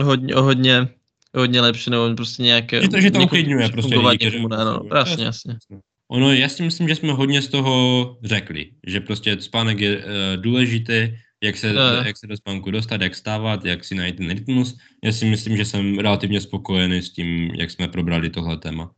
[0.01, 0.87] hodně, hodně,
[1.35, 2.81] hodně lepší, nebo prostě nějaké...
[2.81, 4.47] Že to, že to uklidňuje prostě lidi, kteří...
[4.47, 5.53] No, jasně, jasně.
[5.53, 5.79] jasně.
[6.07, 10.03] Ono, já si myslím, že jsme hodně z toho řekli, že prostě spánek je uh,
[10.35, 11.11] důležitý,
[11.43, 12.05] jak se, uh.
[12.05, 14.77] jak se do spánku dostat, jak stávat, jak si najít ten rytmus.
[15.03, 18.91] Já si myslím, že jsem relativně spokojený s tím, jak jsme probrali tohle téma.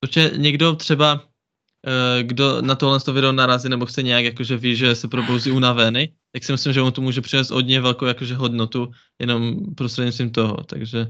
[0.00, 4.76] Protože někdo třeba, uh, kdo na tohle to video narazí, nebo chce nějak jakože ví,
[4.76, 8.34] že se probouzí unavený, tak si myslím, že on to může přinést hodně velkou jakože
[8.34, 8.90] hodnotu
[9.20, 11.06] jenom prostřednictvím toho, takže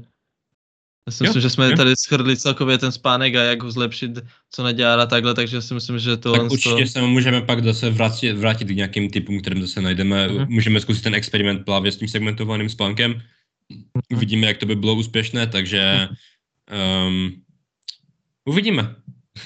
[1.09, 1.77] myslím, jo, že jsme jo.
[1.77, 4.11] tady schrli celkově ten spánek a jak ho zlepšit,
[4.51, 6.31] co nedělá a takhle, takže si myslím, že to...
[6.31, 6.89] Tak určitě to...
[6.89, 10.27] se můžeme pak zase vrátit, vrátit k nějakým typům, kterým zase najdeme.
[10.27, 10.49] Uh-huh.
[10.49, 13.13] Můžeme zkusit ten experiment právě s tím segmentovaným spánkem.
[13.13, 14.17] Uh-huh.
[14.17, 16.07] Uvidíme, jak to by bylo úspěšné, takže
[17.07, 17.31] um,
[18.45, 18.95] uvidíme.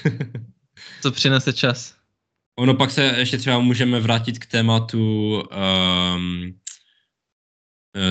[1.02, 1.94] co přinese čas.
[2.56, 5.42] Ono pak se ještě třeba můžeme vrátit k tématu
[6.14, 6.54] um,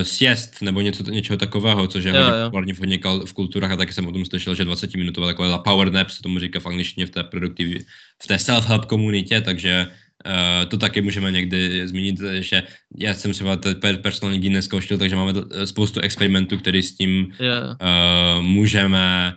[0.03, 3.75] siest nebo něco, něčeho takového, což je jo, hodně populární v hodně v kulturách a
[3.75, 6.65] taky jsem o tom slyšel, že 20 minutová taková power nap se tomu říká v
[6.65, 7.86] angličtině v té produktiv,
[8.23, 9.88] v té self-help komunitě, takže
[10.25, 12.63] Uh, to taky můžeme někdy zmínit, že
[12.97, 13.59] já jsem třeba
[14.01, 15.34] personální díl neskoušel, takže máme
[15.65, 17.77] spoustu experimentů, které s tím yeah.
[17.81, 19.34] uh, můžeme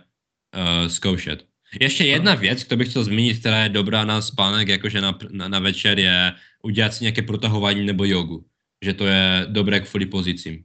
[0.55, 1.43] uh, zkoušet.
[1.81, 5.47] Ještě jedna věc, kterou bych chtěl zmínit, která je dobrá na spánek, jakože na, na,
[5.47, 6.33] na večer, je
[6.63, 8.45] udělat si nějaké protahování nebo jogu.
[8.85, 10.63] Že to je dobré kvůli pozicím.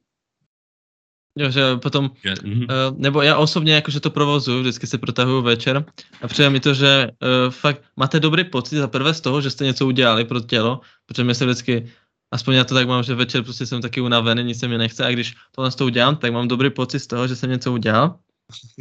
[1.38, 2.66] Jo, že potom, že, mm-hmm.
[2.68, 5.84] uh, nebo já osobně jakože to provozuju, vždycky se protahuju večer
[6.22, 9.50] a přijde mi to, že uh, fakt máte dobrý pocit za prvé z toho, že
[9.50, 11.88] jste něco udělali pro tělo, protože mi se vždycky,
[12.30, 15.06] aspoň já to tak mám, že večer prostě jsem taky unavený, nic se mi nechce
[15.06, 18.18] a když tohle to udělám, tak mám dobrý pocit z toho, že jsem něco udělal.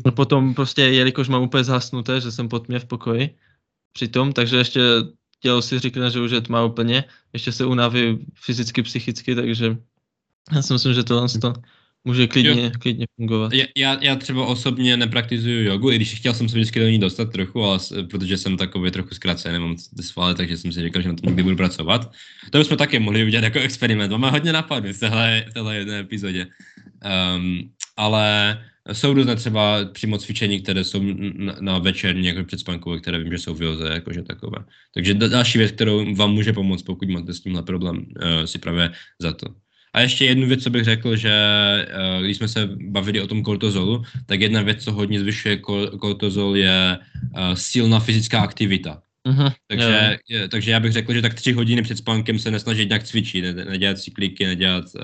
[0.05, 3.35] A potom prostě, jelikož mám úplně zhasnuté, že jsem pod mě v pokoji
[3.93, 4.81] přitom, takže ještě
[5.41, 9.77] tělo si říkne, že už je tma úplně, ještě se unaví fyzicky, psychicky, takže
[10.55, 11.53] já si myslím, že tohle to
[12.03, 13.53] Může klidně, klidně fungovat.
[13.53, 16.99] Já, já, já třeba osobně nepraktizuju jogu, i když chtěl jsem se vždycky do ní
[16.99, 17.79] dostat trochu, ale
[18.09, 21.43] protože jsem takový trochu zkrácený, nemám svaly, takže jsem si říkal, že na tom někdy
[21.43, 22.11] budu pracovat.
[22.49, 24.11] To bychom taky mohli udělat jako experiment.
[24.11, 26.47] Máme hodně napadů v téhle, v téhle jedné epizodě.
[27.35, 28.57] Um, ale
[28.91, 31.03] jsou různé třeba přímo cvičení, které jsou
[31.33, 34.57] na, na večerní jako předspánkové, které vím, že jsou v joze, jakože takové.
[34.93, 38.91] Takže další věc, kterou vám může pomoct, pokud máte s tímhle problém, uh, si právě
[39.19, 39.45] za to.
[39.93, 41.33] A ještě jednu věc, co bych řekl, že
[42.17, 45.57] uh, když jsme se bavili o tom kortozolu, tak jedna věc, co hodně zvyšuje
[45.99, 49.01] kortozol, je uh, silná fyzická aktivita.
[49.27, 52.89] Uh-huh, takže, je, takže já bych řekl, že tak tři hodiny před spánkem se nesnažit
[52.89, 55.01] nějak cvičit, ne, nedělat cykliky, nedělat uh,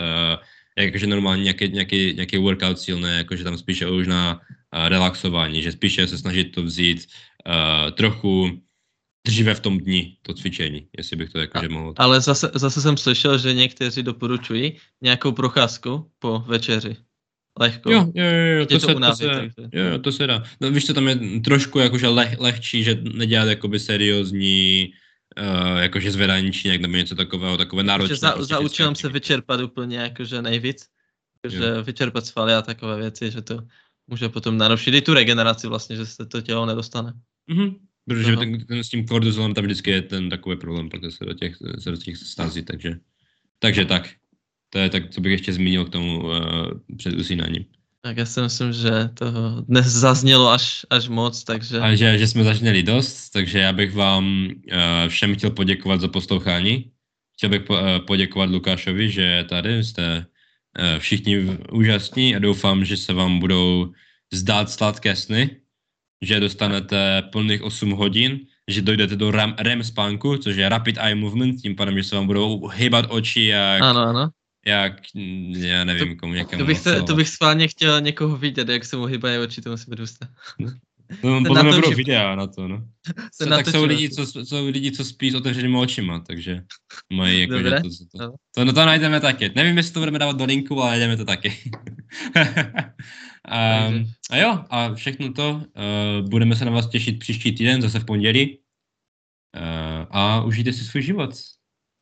[0.83, 5.71] jakože normálně nějaký, nějaký, nějaký workout silný, jakože tam spíše už na uh, relaxování, že
[5.71, 7.07] spíše se snažit to vzít
[7.47, 8.61] uh, trochu
[9.27, 11.93] dříve v tom dni to cvičení, jestli bych to jakože mohl.
[11.97, 16.95] Ale zase, zase jsem slyšel, že někteří doporučují nějakou procházku po večeři.
[17.59, 17.91] Lehko.
[17.91, 19.51] Jo, jo, jo, to, to, se, to, se, takže.
[19.73, 20.43] jo, to se dá.
[20.61, 24.93] No víš, to tam je trošku jakože leh, lehčí, že nedělat jakoby seriózní
[25.37, 28.15] uh, jakože zvedání činek nebo něco takového, takové náročné.
[28.15, 30.87] Za, prostě zaučil se vyčerpat úplně jakože nejvíc,
[31.47, 33.59] že vyčerpat svaly a takové věci, že to
[34.07, 37.13] může potom narušit i tu regeneraci vlastně, že se to tělo nedostane.
[37.49, 37.75] Mm-hmm.
[38.07, 41.33] Protože ten, ten, s tím kortizolem tam vždycky je ten takový problém, protože se do
[41.33, 42.99] těch, se do těch stazí, takže,
[43.59, 44.09] takže tak.
[44.69, 46.35] To je tak, co bych ještě zmínil k tomu uh,
[46.97, 47.65] před usínáním.
[48.07, 49.25] Tak já si myslím, že to
[49.67, 51.79] dnes zaznělo až, až moc, takže...
[51.79, 56.07] A že, že jsme začněli dost, takže já bych vám uh, všem chtěl poděkovat za
[56.07, 56.91] poslouchání.
[57.37, 60.25] Chtěl bych po, uh, poděkovat Lukášovi, že tady, jste
[60.79, 63.91] uh, všichni úžasní a doufám, že se vám budou
[64.33, 65.57] zdát sladké sny
[66.21, 71.15] že dostanete plných 8 hodin, že dojdete do REM, REM spánku, což je Rapid Eye
[71.15, 73.81] Movement, tím pádem, že se vám budou hýbat oči jak...
[73.81, 74.29] Ano, ano.
[74.67, 75.01] Jak,
[75.57, 76.59] já nevím, to, komu někomu.
[76.59, 79.75] To bych, se, to bych schválně chtěl někoho vidět, jak se mu hýbají oči, to
[79.87, 80.27] být husté.
[81.23, 82.87] No, podle mě budou videa na to, no.
[83.31, 86.63] Co, tak jsou lidi, co, jsou lidi, co spí s otevřenými očima, takže
[87.13, 87.69] mají jako, Dobre.
[87.69, 89.51] že to, to, to, to, no to najdeme taky.
[89.55, 91.53] Nevím, jestli to budeme dávat do linku, ale najdeme to taky.
[93.47, 97.99] um, a jo, a všechno to, uh, budeme se na vás těšit příští týden, zase
[97.99, 98.59] v pondělí.
[99.57, 101.29] Uh, a užijte si svůj život.